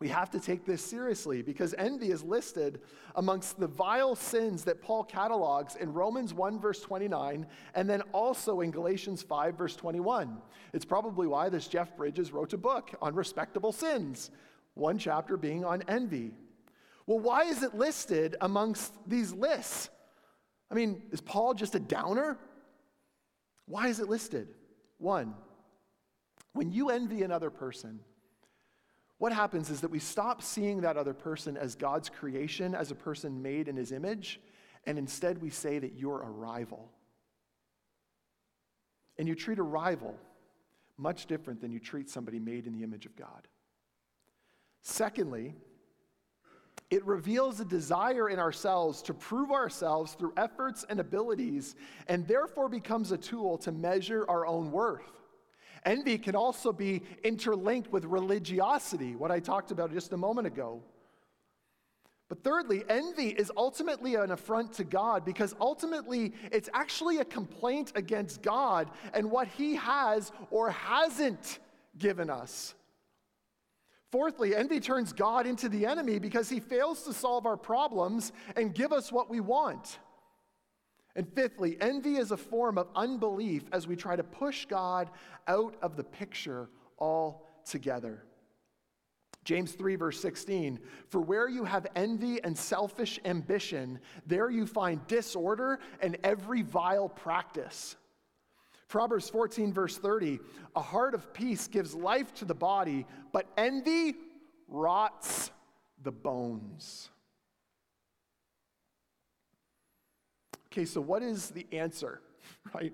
we 0.00 0.08
have 0.08 0.30
to 0.30 0.40
take 0.40 0.64
this 0.64 0.82
seriously 0.84 1.40
because 1.40 1.72
envy 1.78 2.10
is 2.10 2.24
listed 2.24 2.80
amongst 3.14 3.60
the 3.60 3.68
vile 3.68 4.16
sins 4.16 4.64
that 4.64 4.82
Paul 4.82 5.04
catalogs 5.04 5.76
in 5.76 5.92
Romans 5.92 6.34
1, 6.34 6.58
verse 6.58 6.80
29, 6.80 7.46
and 7.74 7.88
then 7.88 8.02
also 8.12 8.60
in 8.60 8.72
Galatians 8.72 9.22
5, 9.22 9.56
verse 9.56 9.76
21. 9.76 10.38
It's 10.72 10.84
probably 10.84 11.28
why 11.28 11.48
this 11.48 11.68
Jeff 11.68 11.96
Bridges 11.96 12.32
wrote 12.32 12.52
a 12.52 12.58
book 12.58 12.90
on 13.00 13.14
respectable 13.14 13.70
sins, 13.70 14.32
one 14.74 14.98
chapter 14.98 15.36
being 15.36 15.64
on 15.64 15.84
envy. 15.86 16.32
Well, 17.06 17.20
why 17.20 17.44
is 17.44 17.62
it 17.62 17.76
listed 17.76 18.34
amongst 18.40 18.92
these 19.08 19.32
lists? 19.32 19.90
I 20.72 20.74
mean, 20.74 21.02
is 21.12 21.20
Paul 21.20 21.54
just 21.54 21.76
a 21.76 21.80
downer? 21.80 22.36
Why 23.66 23.88
is 23.88 24.00
it 24.00 24.08
listed? 24.08 24.48
One, 24.98 25.34
when 26.52 26.72
you 26.72 26.90
envy 26.90 27.22
another 27.22 27.50
person, 27.50 28.00
what 29.24 29.32
happens 29.32 29.70
is 29.70 29.80
that 29.80 29.90
we 29.90 29.98
stop 29.98 30.42
seeing 30.42 30.82
that 30.82 30.98
other 30.98 31.14
person 31.14 31.56
as 31.56 31.74
God's 31.74 32.10
creation, 32.10 32.74
as 32.74 32.90
a 32.90 32.94
person 32.94 33.40
made 33.40 33.68
in 33.68 33.74
his 33.74 33.90
image, 33.90 34.38
and 34.84 34.98
instead 34.98 35.40
we 35.40 35.48
say 35.48 35.78
that 35.78 35.94
you're 35.96 36.20
a 36.20 36.28
rival. 36.28 36.90
And 39.16 39.26
you 39.26 39.34
treat 39.34 39.58
a 39.58 39.62
rival 39.62 40.14
much 40.98 41.24
different 41.24 41.62
than 41.62 41.72
you 41.72 41.80
treat 41.80 42.10
somebody 42.10 42.38
made 42.38 42.66
in 42.66 42.74
the 42.74 42.84
image 42.84 43.06
of 43.06 43.16
God. 43.16 43.48
Secondly, 44.82 45.54
it 46.90 47.02
reveals 47.06 47.60
a 47.60 47.64
desire 47.64 48.28
in 48.28 48.38
ourselves 48.38 49.00
to 49.04 49.14
prove 49.14 49.50
ourselves 49.50 50.12
through 50.12 50.34
efforts 50.36 50.84
and 50.90 51.00
abilities, 51.00 51.76
and 52.08 52.28
therefore 52.28 52.68
becomes 52.68 53.10
a 53.10 53.16
tool 53.16 53.56
to 53.56 53.72
measure 53.72 54.26
our 54.28 54.44
own 54.44 54.70
worth. 54.70 55.23
Envy 55.84 56.18
can 56.18 56.34
also 56.34 56.72
be 56.72 57.02
interlinked 57.22 57.92
with 57.92 58.04
religiosity, 58.04 59.16
what 59.16 59.30
I 59.30 59.40
talked 59.40 59.70
about 59.70 59.92
just 59.92 60.12
a 60.12 60.16
moment 60.16 60.46
ago. 60.46 60.82
But 62.28 62.42
thirdly, 62.42 62.84
envy 62.88 63.28
is 63.28 63.52
ultimately 63.56 64.14
an 64.14 64.30
affront 64.30 64.72
to 64.74 64.84
God 64.84 65.24
because 65.24 65.54
ultimately 65.60 66.32
it's 66.50 66.70
actually 66.72 67.18
a 67.18 67.24
complaint 67.24 67.92
against 67.96 68.40
God 68.40 68.90
and 69.12 69.30
what 69.30 69.46
He 69.46 69.76
has 69.76 70.32
or 70.50 70.70
hasn't 70.70 71.58
given 71.98 72.30
us. 72.30 72.74
Fourthly, 74.10 74.56
envy 74.56 74.80
turns 74.80 75.12
God 75.12 75.46
into 75.46 75.68
the 75.68 75.84
enemy 75.84 76.18
because 76.18 76.48
He 76.48 76.60
fails 76.60 77.02
to 77.02 77.12
solve 77.12 77.46
our 77.46 77.58
problems 77.58 78.32
and 78.56 78.74
give 78.74 78.92
us 78.92 79.12
what 79.12 79.28
we 79.28 79.40
want. 79.40 79.98
And 81.16 81.28
fifthly, 81.32 81.76
envy 81.80 82.16
is 82.16 82.32
a 82.32 82.36
form 82.36 82.76
of 82.76 82.88
unbelief 82.96 83.64
as 83.72 83.86
we 83.86 83.94
try 83.94 84.16
to 84.16 84.24
push 84.24 84.66
God 84.66 85.10
out 85.46 85.76
of 85.80 85.96
the 85.96 86.04
picture 86.04 86.68
altogether. 86.98 88.24
James 89.44 89.72
3, 89.72 89.96
verse 89.96 90.20
16 90.20 90.80
For 91.08 91.20
where 91.20 91.48
you 91.48 91.64
have 91.64 91.86
envy 91.94 92.42
and 92.42 92.56
selfish 92.56 93.20
ambition, 93.24 94.00
there 94.26 94.50
you 94.50 94.66
find 94.66 95.06
disorder 95.06 95.78
and 96.00 96.16
every 96.24 96.62
vile 96.62 97.08
practice. 97.08 97.96
Proverbs 98.88 99.28
14, 99.28 99.72
verse 99.72 99.98
30 99.98 100.40
A 100.74 100.80
heart 100.80 101.14
of 101.14 101.32
peace 101.32 101.68
gives 101.68 101.94
life 101.94 102.34
to 102.34 102.44
the 102.44 102.54
body, 102.54 103.06
but 103.32 103.46
envy 103.56 104.14
rots 104.66 105.50
the 106.02 106.12
bones. 106.12 107.10
Okay, 110.74 110.84
so 110.84 111.00
what 111.00 111.22
is 111.22 111.50
the 111.50 111.68
answer, 111.70 112.20
right? 112.74 112.92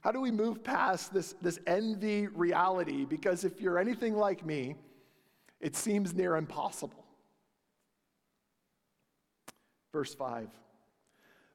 How 0.00 0.12
do 0.12 0.20
we 0.22 0.30
move 0.30 0.64
past 0.64 1.12
this, 1.12 1.34
this 1.42 1.60
envy 1.66 2.26
reality? 2.26 3.04
Because 3.04 3.44
if 3.44 3.60
you're 3.60 3.78
anything 3.78 4.16
like 4.16 4.46
me, 4.46 4.76
it 5.60 5.76
seems 5.76 6.14
near 6.14 6.36
impossible. 6.36 7.04
Verse 9.92 10.14
5 10.14 10.48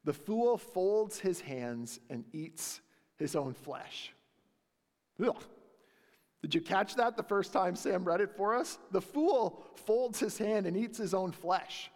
The 0.06 0.14
fool 0.14 0.60
folds 0.60 1.18
his 1.18 1.42
hands 1.42 2.00
and 2.12 2.24
eats 2.34 2.80
his 3.18 3.36
own 3.36 3.56
flesh. 3.56 4.14
Ugh. 5.26 5.44
Did 6.44 6.54
you 6.54 6.62
catch 6.62 6.94
that 6.98 7.18
the 7.18 7.24
first 7.24 7.52
time 7.52 7.76
Sam 7.76 8.04
read 8.04 8.22
it 8.22 8.38
for 8.38 8.56
us? 8.56 8.78
The 8.92 9.02
fool 9.02 9.66
folds 9.74 10.20
his 10.20 10.38
hand 10.38 10.68
and 10.68 10.78
eats 10.78 11.00
his 11.00 11.16
own 11.16 11.32
flesh. 11.32 11.90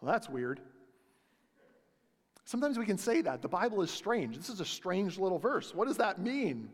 Well, 0.00 0.10
that's 0.10 0.30
weird. 0.30 0.62
Sometimes 2.44 2.78
we 2.78 2.86
can 2.86 2.98
say 2.98 3.22
that. 3.22 3.42
The 3.42 3.48
Bible 3.48 3.82
is 3.82 3.90
strange. 3.90 4.36
This 4.36 4.48
is 4.48 4.60
a 4.60 4.64
strange 4.64 5.18
little 5.18 5.38
verse. 5.38 5.74
What 5.74 5.86
does 5.88 5.98
that 5.98 6.20
mean? 6.20 6.68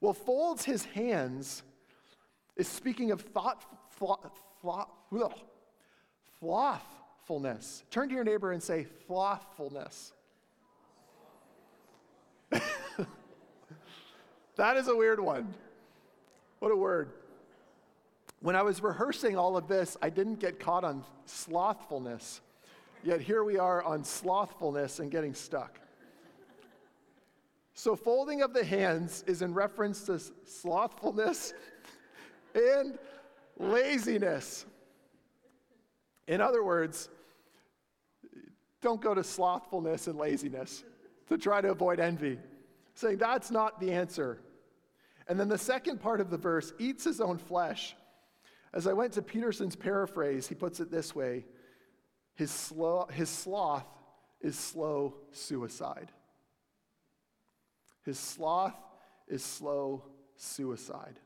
Well, 0.00 0.14
folds 0.14 0.64
his 0.64 0.84
hands 0.84 1.62
is 2.56 2.66
speaking 2.66 3.10
of 3.10 3.20
thought, 3.20 3.64
thought, 3.92 4.36
thought, 4.62 4.90
slothfulness. 6.38 7.84
Turn 7.90 8.08
to 8.08 8.14
your 8.14 8.24
neighbor 8.24 8.52
and 8.52 8.62
say, 8.62 8.86
slothfulness. 9.06 10.12
that 14.56 14.76
is 14.76 14.88
a 14.88 14.96
weird 14.96 15.20
one. 15.20 15.54
What 16.58 16.72
a 16.72 16.76
word. 16.76 17.12
When 18.40 18.56
I 18.56 18.62
was 18.62 18.82
rehearsing 18.82 19.36
all 19.36 19.56
of 19.56 19.68
this, 19.68 19.96
I 20.02 20.10
didn't 20.10 20.40
get 20.40 20.58
caught 20.58 20.82
on 20.82 21.04
slothfulness. 21.26 22.40
Yet 23.02 23.20
here 23.20 23.44
we 23.44 23.58
are 23.58 23.82
on 23.82 24.04
slothfulness 24.04 24.98
and 24.98 25.10
getting 25.10 25.32
stuck. 25.32 25.80
So, 27.72 27.96
folding 27.96 28.42
of 28.42 28.52
the 28.52 28.64
hands 28.64 29.24
is 29.26 29.40
in 29.40 29.54
reference 29.54 30.02
to 30.02 30.20
slothfulness 30.44 31.54
and 32.54 32.98
laziness. 33.58 34.66
In 36.28 36.42
other 36.42 36.62
words, 36.62 37.08
don't 38.82 39.00
go 39.00 39.14
to 39.14 39.24
slothfulness 39.24 40.06
and 40.06 40.18
laziness 40.18 40.84
to 41.28 41.38
try 41.38 41.62
to 41.62 41.70
avoid 41.70 42.00
envy, 42.00 42.38
saying 42.94 43.16
that's 43.16 43.50
not 43.50 43.80
the 43.80 43.92
answer. 43.92 44.40
And 45.26 45.40
then 45.40 45.48
the 45.48 45.58
second 45.58 46.02
part 46.02 46.20
of 46.20 46.28
the 46.28 46.36
verse 46.36 46.74
eats 46.78 47.04
his 47.04 47.20
own 47.20 47.38
flesh. 47.38 47.96
As 48.74 48.86
I 48.86 48.92
went 48.92 49.14
to 49.14 49.22
Peterson's 49.22 49.76
paraphrase, 49.76 50.46
he 50.46 50.54
puts 50.54 50.80
it 50.80 50.90
this 50.90 51.14
way 51.14 51.46
his, 52.34 52.50
slow, 52.50 53.06
his 53.12 53.28
sloth 53.28 53.86
is 54.40 54.58
slow 54.58 55.14
suicide. 55.32 56.10
His 58.04 58.18
sloth 58.18 58.74
is 59.28 59.44
slow 59.44 60.04
suicide. 60.36 61.18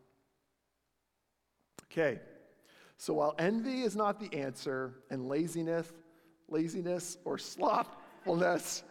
Okay, 1.91 2.19
so 2.97 3.15
while 3.15 3.35
envy 3.39 3.83
is 3.83 3.95
not 3.95 4.19
the 4.19 4.37
answer, 4.37 4.95
and 5.11 5.29
laziness, 5.29 5.93
laziness 6.49 7.19
or 7.25 7.39
slothfulness 7.39 8.83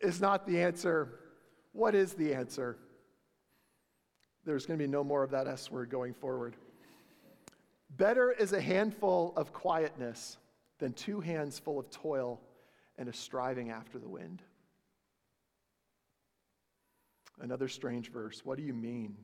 is 0.00 0.20
not 0.20 0.46
the 0.46 0.60
answer, 0.60 1.20
what 1.72 1.94
is 1.94 2.12
the 2.12 2.34
answer? 2.34 2.76
There's 4.44 4.66
going 4.66 4.78
to 4.78 4.84
be 4.84 4.90
no 4.90 5.02
more 5.02 5.22
of 5.22 5.30
that 5.30 5.46
S 5.46 5.70
word 5.70 5.90
going 5.90 6.14
forward. 6.14 6.56
Better 7.90 8.30
is 8.30 8.52
a 8.52 8.60
handful 8.60 9.32
of 9.36 9.52
quietness 9.52 10.36
than 10.78 10.92
two 10.92 11.20
hands 11.20 11.58
full 11.58 11.78
of 11.78 11.90
toil 11.90 12.40
and 12.96 13.08
a 13.08 13.12
striving 13.12 13.70
after 13.70 13.98
the 13.98 14.08
wind. 14.08 14.42
Another 17.40 17.68
strange 17.68 18.10
verse. 18.10 18.44
What 18.44 18.58
do 18.58 18.64
you 18.64 18.74
mean? 18.74 19.16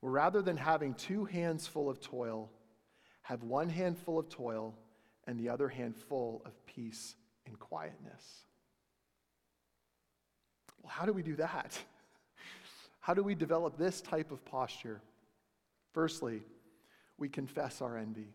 Well, 0.00 0.12
rather 0.12 0.42
than 0.42 0.56
having 0.56 0.94
two 0.94 1.24
hands 1.24 1.66
full 1.66 1.90
of 1.90 2.00
toil, 2.00 2.50
have 3.22 3.42
one 3.42 3.68
hand 3.68 3.98
full 3.98 4.18
of 4.18 4.28
toil 4.28 4.74
and 5.26 5.38
the 5.38 5.48
other 5.48 5.68
hand 5.68 5.96
full 5.96 6.42
of 6.44 6.52
peace 6.66 7.16
and 7.46 7.58
quietness. 7.58 8.44
Well, 10.82 10.92
how 10.92 11.06
do 11.06 11.12
we 11.12 11.22
do 11.22 11.36
that? 11.36 11.78
How 13.00 13.14
do 13.14 13.22
we 13.22 13.36
develop 13.36 13.78
this 13.78 14.00
type 14.00 14.32
of 14.32 14.44
posture? 14.44 15.00
Firstly, 15.92 16.42
we 17.18 17.28
confess 17.28 17.80
our 17.80 17.96
envy. 17.96 18.34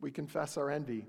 We 0.00 0.10
confess 0.10 0.56
our 0.56 0.70
envy. 0.70 1.06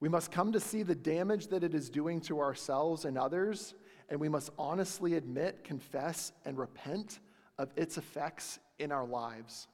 We 0.00 0.08
must 0.08 0.32
come 0.32 0.52
to 0.52 0.60
see 0.60 0.82
the 0.82 0.94
damage 0.94 1.48
that 1.48 1.62
it 1.62 1.74
is 1.74 1.90
doing 1.90 2.20
to 2.22 2.40
ourselves 2.40 3.04
and 3.04 3.18
others, 3.18 3.74
and 4.08 4.18
we 4.18 4.28
must 4.28 4.50
honestly 4.58 5.14
admit, 5.14 5.62
confess, 5.62 6.32
and 6.44 6.56
repent 6.56 7.20
of 7.58 7.70
its 7.76 7.98
effects 7.98 8.58
in 8.78 8.90
our 8.90 9.06
lives. 9.06 9.68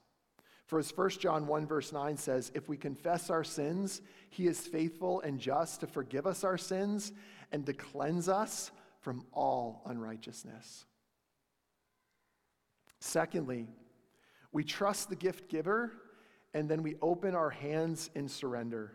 For 0.66 0.80
as 0.80 0.90
1 0.96 1.10
John 1.10 1.46
1, 1.46 1.66
verse 1.66 1.92
9 1.92 2.16
says, 2.16 2.50
if 2.54 2.68
we 2.68 2.76
confess 2.76 3.30
our 3.30 3.44
sins, 3.44 4.02
he 4.30 4.48
is 4.48 4.58
faithful 4.58 5.20
and 5.20 5.38
just 5.38 5.80
to 5.80 5.86
forgive 5.86 6.26
us 6.26 6.42
our 6.42 6.58
sins 6.58 7.12
and 7.52 7.64
to 7.66 7.72
cleanse 7.72 8.28
us 8.28 8.72
from 9.00 9.24
all 9.32 9.82
unrighteousness. 9.86 10.84
Secondly, 12.98 13.68
we 14.50 14.64
trust 14.64 15.08
the 15.08 15.14
gift 15.14 15.48
giver 15.48 15.92
and 16.56 16.70
then 16.70 16.82
we 16.82 16.96
open 17.02 17.34
our 17.34 17.50
hands 17.50 18.08
in 18.14 18.26
surrender. 18.30 18.94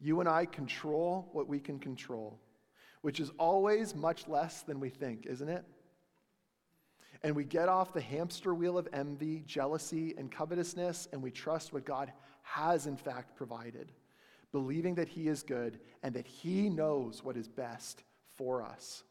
You 0.00 0.18
and 0.18 0.28
I 0.28 0.46
control 0.46 1.28
what 1.32 1.46
we 1.46 1.60
can 1.60 1.78
control, 1.78 2.40
which 3.02 3.20
is 3.20 3.30
always 3.38 3.94
much 3.94 4.26
less 4.26 4.62
than 4.62 4.80
we 4.80 4.88
think, 4.88 5.26
isn't 5.26 5.48
it? 5.48 5.64
And 7.22 7.36
we 7.36 7.44
get 7.44 7.68
off 7.68 7.92
the 7.92 8.00
hamster 8.00 8.52
wheel 8.52 8.78
of 8.78 8.88
envy, 8.92 9.44
jealousy, 9.46 10.12
and 10.18 10.28
covetousness, 10.28 11.06
and 11.12 11.22
we 11.22 11.30
trust 11.30 11.72
what 11.72 11.84
God 11.84 12.12
has 12.42 12.88
in 12.88 12.96
fact 12.96 13.36
provided, 13.36 13.92
believing 14.50 14.96
that 14.96 15.08
He 15.08 15.28
is 15.28 15.44
good 15.44 15.78
and 16.02 16.12
that 16.14 16.26
He 16.26 16.68
knows 16.68 17.22
what 17.22 17.36
is 17.36 17.46
best 17.46 18.02
for 18.36 18.60
us. 18.60 19.04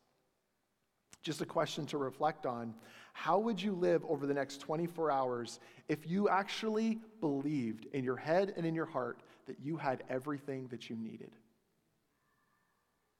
Just 1.21 1.39
a 1.39 1.45
question 1.45 1.85
to 1.85 1.97
reflect 1.97 2.45
on. 2.45 2.73
How 3.21 3.37
would 3.37 3.61
you 3.61 3.73
live 3.73 4.05
over 4.07 4.25
the 4.25 4.33
next 4.33 4.61
24 4.61 5.11
hours 5.11 5.59
if 5.89 6.07
you 6.07 6.29
actually 6.29 6.99
believed 7.19 7.85
in 7.91 8.05
your 8.05 8.15
head 8.15 8.53
and 8.55 8.65
in 8.65 8.73
your 8.73 8.85
heart 8.85 9.19
that 9.47 9.57
you 9.61 9.75
had 9.75 10.05
everything 10.09 10.67
that 10.69 10.89
you 10.89 10.95
needed? 10.95 11.31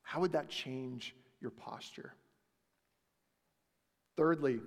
How 0.01 0.21
would 0.21 0.31
that 0.31 0.47
change 0.47 1.13
your 1.41 1.51
posture? 1.51 2.13
Thirdly, 4.15 4.61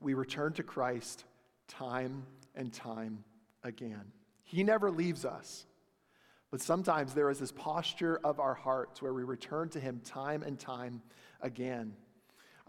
we 0.00 0.14
return 0.14 0.54
to 0.54 0.64
Christ 0.64 1.22
time 1.68 2.26
and 2.56 2.72
time 2.72 3.22
again. 3.62 4.10
He 4.42 4.64
never 4.64 4.90
leaves 4.90 5.24
us. 5.24 5.66
But 6.50 6.60
sometimes 6.60 7.14
there 7.14 7.30
is 7.30 7.38
this 7.38 7.52
posture 7.52 8.18
of 8.24 8.40
our 8.40 8.54
hearts 8.54 9.00
where 9.00 9.14
we 9.14 9.22
return 9.22 9.68
to 9.68 9.78
Him 9.78 10.00
time 10.04 10.42
and 10.42 10.58
time 10.58 11.00
again. 11.40 11.94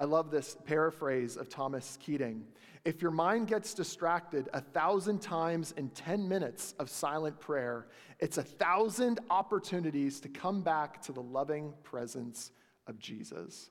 I 0.01 0.05
love 0.05 0.31
this 0.31 0.57
paraphrase 0.65 1.37
of 1.37 1.47
Thomas 1.47 1.95
Keating. 2.01 2.43
If 2.85 3.03
your 3.03 3.11
mind 3.11 3.47
gets 3.47 3.75
distracted 3.75 4.49
a 4.51 4.59
thousand 4.59 5.21
times 5.21 5.75
in 5.77 5.89
10 5.89 6.27
minutes 6.27 6.73
of 6.79 6.89
silent 6.89 7.39
prayer, 7.39 7.85
it's 8.19 8.39
a 8.39 8.43
thousand 8.43 9.19
opportunities 9.29 10.19
to 10.21 10.27
come 10.27 10.63
back 10.63 11.03
to 11.03 11.11
the 11.11 11.21
loving 11.21 11.75
presence 11.83 12.49
of 12.87 12.97
Jesus. 12.97 13.69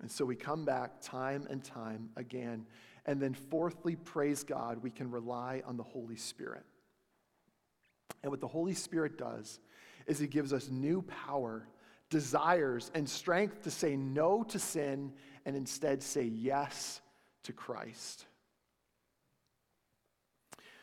And 0.00 0.08
so 0.08 0.24
we 0.24 0.36
come 0.36 0.64
back 0.64 1.00
time 1.00 1.48
and 1.50 1.64
time 1.64 2.10
again. 2.16 2.64
And 3.04 3.20
then, 3.20 3.34
fourthly, 3.34 3.96
praise 3.96 4.44
God, 4.44 4.80
we 4.80 4.90
can 4.90 5.10
rely 5.10 5.60
on 5.66 5.76
the 5.76 5.82
Holy 5.82 6.14
Spirit. 6.14 6.62
And 8.22 8.30
what 8.30 8.40
the 8.40 8.46
Holy 8.46 8.74
Spirit 8.74 9.18
does 9.18 9.58
is 10.06 10.20
He 10.20 10.28
gives 10.28 10.52
us 10.52 10.68
new 10.70 11.02
power, 11.02 11.66
desires, 12.10 12.90
and 12.94 13.08
strength 13.08 13.62
to 13.62 13.70
say 13.70 13.96
no 13.96 14.42
to 14.44 14.58
sin 14.58 15.12
and 15.44 15.56
instead 15.56 16.02
say 16.02 16.22
yes 16.24 17.00
to 17.44 17.52
Christ. 17.52 18.26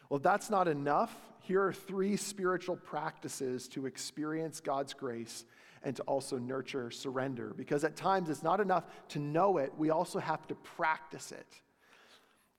Well, 0.09 0.17
if 0.17 0.23
that's 0.23 0.49
not 0.49 0.67
enough, 0.67 1.15
here 1.41 1.63
are 1.63 1.73
three 1.73 2.15
spiritual 2.15 2.75
practices 2.75 3.67
to 3.69 3.85
experience 3.85 4.59
God's 4.59 4.93
grace 4.93 5.45
and 5.83 5.95
to 5.95 6.01
also 6.03 6.38
nurture 6.38 6.89
surrender. 6.91 7.53
Because 7.55 7.83
at 7.83 7.95
times 7.95 8.29
it's 8.29 8.43
not 8.43 8.59
enough 8.59 8.85
to 9.09 9.19
know 9.19 9.57
it, 9.57 9.73
we 9.77 9.89
also 9.89 10.19
have 10.19 10.47
to 10.47 10.55
practice 10.55 11.31
it. 11.31 11.61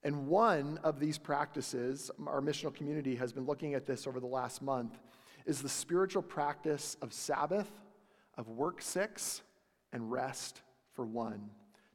And 0.05 0.29
one 0.29 0.79
of 0.85 1.00
these 1.00 1.18
practices, 1.18 2.11
our 2.26 2.40
missional 2.40 2.72
community 2.72 3.16
has 3.16 3.33
been 3.33 3.44
looking 3.44 3.74
at 3.74 3.87
this 3.87 4.07
over 4.07 4.20
the 4.20 4.26
last 4.26 4.62
month, 4.62 4.96
is 5.46 5.62
the 5.62 5.68
spiritual 5.68 6.22
practice 6.22 6.96
of 7.02 7.12
Sabbath, 7.12 7.68
of 8.37 8.49
work 8.49 8.83
six, 8.83 9.42
and 9.92 10.11
rest 10.11 10.62
for 10.92 11.05
one. 11.07 11.51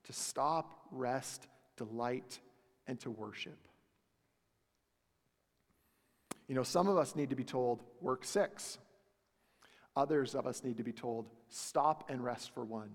To 0.06 0.14
stop, 0.14 0.74
rest, 0.92 1.48
delight, 1.78 2.40
and 2.88 3.00
to 3.02 3.12
worship. 3.12 3.58
You 6.48 6.56
know, 6.56 6.64
some 6.64 6.88
of 6.88 6.98
us 6.98 7.16
need 7.16 7.30
to 7.30 7.36
be 7.36 7.44
told, 7.44 7.84
work 8.02 8.26
six. 8.26 8.78
Others 9.96 10.36
of 10.36 10.48
us 10.48 10.64
need 10.64 10.78
to 10.78 10.84
be 10.84 10.94
told, 10.94 11.30
stop 11.50 12.10
and 12.10 12.24
rest 12.24 12.54
for 12.54 12.64
one. 12.64 12.92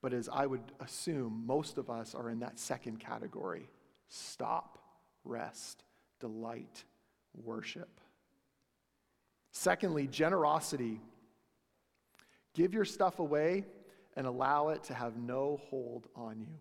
But 0.00 0.12
as 0.12 0.28
I 0.28 0.46
would 0.46 0.72
assume, 0.80 1.44
most 1.46 1.78
of 1.78 1.88
us 1.88 2.14
are 2.14 2.28
in 2.28 2.40
that 2.40 2.58
second 2.58 2.98
category 2.98 3.68
stop, 4.08 4.78
rest, 5.24 5.84
delight, 6.20 6.84
worship. 7.34 8.00
Secondly, 9.52 10.06
generosity. 10.06 11.00
Give 12.54 12.74
your 12.74 12.84
stuff 12.84 13.18
away 13.18 13.64
and 14.16 14.26
allow 14.26 14.68
it 14.68 14.84
to 14.84 14.94
have 14.94 15.16
no 15.16 15.60
hold 15.70 16.06
on 16.14 16.40
you. 16.40 16.58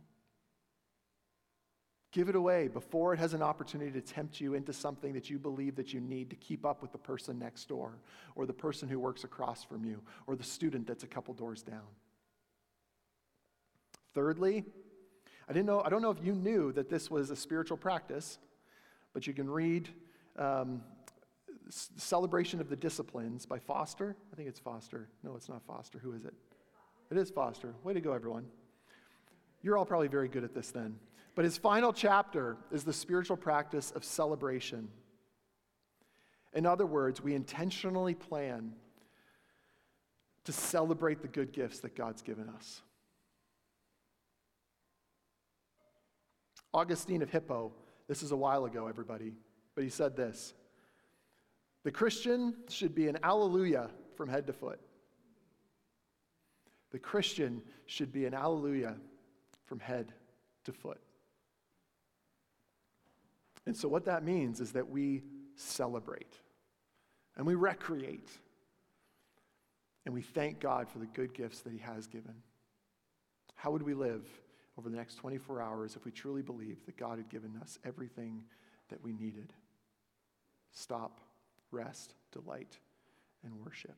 Give 2.12 2.27
it 2.27 2.36
away 2.36 2.67
before 2.67 3.13
it 3.13 3.19
has 3.19 3.34
an 3.34 3.41
opportunity 3.41 3.91
to 3.91 4.01
tempt 4.01 4.41
you 4.41 4.54
into 4.54 4.73
something 4.73 5.13
that 5.13 5.30
you 5.30 5.39
believe 5.39 5.75
that 5.77 5.93
you 5.93 6.01
need 6.01 6.30
to 6.30 6.36
keep 6.36 6.65
up 6.65 6.82
with 6.82 6.91
the 6.91 6.97
person 6.97 7.39
next 7.39 7.69
door, 7.69 7.93
or 8.36 8.45
the 8.45 8.54
person 8.54 8.89
who 8.89 8.99
works 8.99 9.23
across 9.23 9.63
from 9.63 9.86
you, 9.86 10.01
or 10.27 10.36
the 10.36 10.43
student 10.43 10.88
that's 10.88 11.04
a 11.04 11.08
couple 11.08 11.34
doors 11.34 11.62
down. 11.62 11.88
Thirdly, 14.13 14.65
I 15.47 15.54
didn't 15.54 15.67
know, 15.67 15.82
I 15.86 15.89
don't 15.89 16.01
know 16.01 16.12
if 16.12 16.23
you 16.23 16.34
knew 16.34 16.73
that 16.73 16.89
this 16.89 17.10
was 17.10 17.30
a 17.30 17.36
spiritual 17.36 17.77
practice, 17.77 18.39
but 19.13 19.25
you 19.25 19.34
can 19.34 19.49
read 19.49 19.88
um, 20.38 20.82
Celebration 21.71 22.60
of 22.60 22.69
the 22.69 22.75
Disciplines 22.75 23.45
by 23.45 23.60
Foster. 23.60 24.15
I 24.31 24.36
think 24.36 24.49
it's 24.49 24.60
Foster. 24.60 25.07
No, 25.23 25.36
it's 25.36 25.49
not 25.49 25.63
Foster. 25.65 25.99
Who 25.99 26.13
is 26.13 26.25
it? 26.25 26.34
It 27.10 27.17
is 27.17 27.29
Foster. 27.29 27.73
Way 27.84 27.93
to 27.93 28.01
go, 28.01 28.13
everyone. 28.13 28.45
You're 29.62 29.77
all 29.77 29.86
probably 29.86 30.07
very 30.07 30.27
good 30.27 30.43
at 30.43 30.53
this 30.53 30.71
then. 30.71 30.97
But 31.36 31.45
his 31.45 31.57
final 31.57 31.93
chapter 31.93 32.57
is 32.71 32.84
the 32.84 32.93
spiritual 32.93 33.38
practice 33.38 33.91
of 33.91 34.03
celebration. 34.03 34.89
In 36.53 36.65
other 36.65 36.86
words, 36.86 37.21
we 37.21 37.34
intentionally 37.34 38.15
plan 38.15 38.73
to 40.43 40.51
celebrate 40.51 41.21
the 41.21 41.27
good 41.27 41.53
gifts 41.53 41.79
that 41.79 41.95
God's 41.95 42.21
given 42.21 42.49
us. 42.49 42.81
Augustine 46.73 47.21
of 47.21 47.29
Hippo, 47.29 47.71
this 48.07 48.23
is 48.23 48.31
a 48.31 48.36
while 48.36 48.65
ago, 48.65 48.88
everybody, 48.88 49.34
but 49.75 49.84
he 49.84 49.89
said 49.89 50.15
this 50.15 50.53
The 51.84 51.91
Christian 51.91 52.56
should 52.70 52.94
be 52.94 53.08
an 53.08 53.17
alleluia 53.24 53.89
from 54.15 54.30
head 54.30 54.48
to 54.48 54.54
foot. 54.54 54.80
The 56.91 57.00
Christian 57.00 57.62
should 57.86 58.12
be 58.12 58.26
an 58.26 58.34
alleluia 58.34 58.96
from 59.65 59.80
head 59.80 60.13
to 60.65 60.74
foot. 60.74 61.00
And 63.65 63.76
so, 63.76 63.88
what 63.88 64.06
that 64.06 64.24
means 64.24 64.60
is 64.60 64.74
that 64.74 64.89
we 64.89 65.24
celebrate 65.56 66.36
and 67.38 67.46
we 67.46 67.56
recreate 67.56 68.30
and 70.06 70.13
we 70.13 70.22
thank 70.22 70.60
God 70.60 70.89
for 70.89 71.00
the 71.00 71.06
good 71.06 71.34
gifts 71.34 71.62
that 71.62 71.72
He 71.72 71.80
has 71.80 72.08
given. 72.08 72.34
How 73.56 73.72
would 73.72 73.84
we 73.84 73.94
live 73.94 74.28
over 74.78 74.89
the 74.89 74.98
next 74.98 75.15
24 75.15 75.62
hours 75.62 75.96
if 75.96 76.06
we 76.06 76.12
truly 76.12 76.41
believed 76.41 76.88
that 76.88 76.98
God 76.98 77.17
had 77.17 77.30
given 77.30 77.58
us 77.62 77.78
everything 77.86 78.44
that 78.89 79.04
we 79.04 79.13
needed? 79.13 79.54
Stop, 80.72 81.22
rest, 81.71 82.13
delight, 82.31 82.77
and 83.43 83.53
worship. 83.63 83.97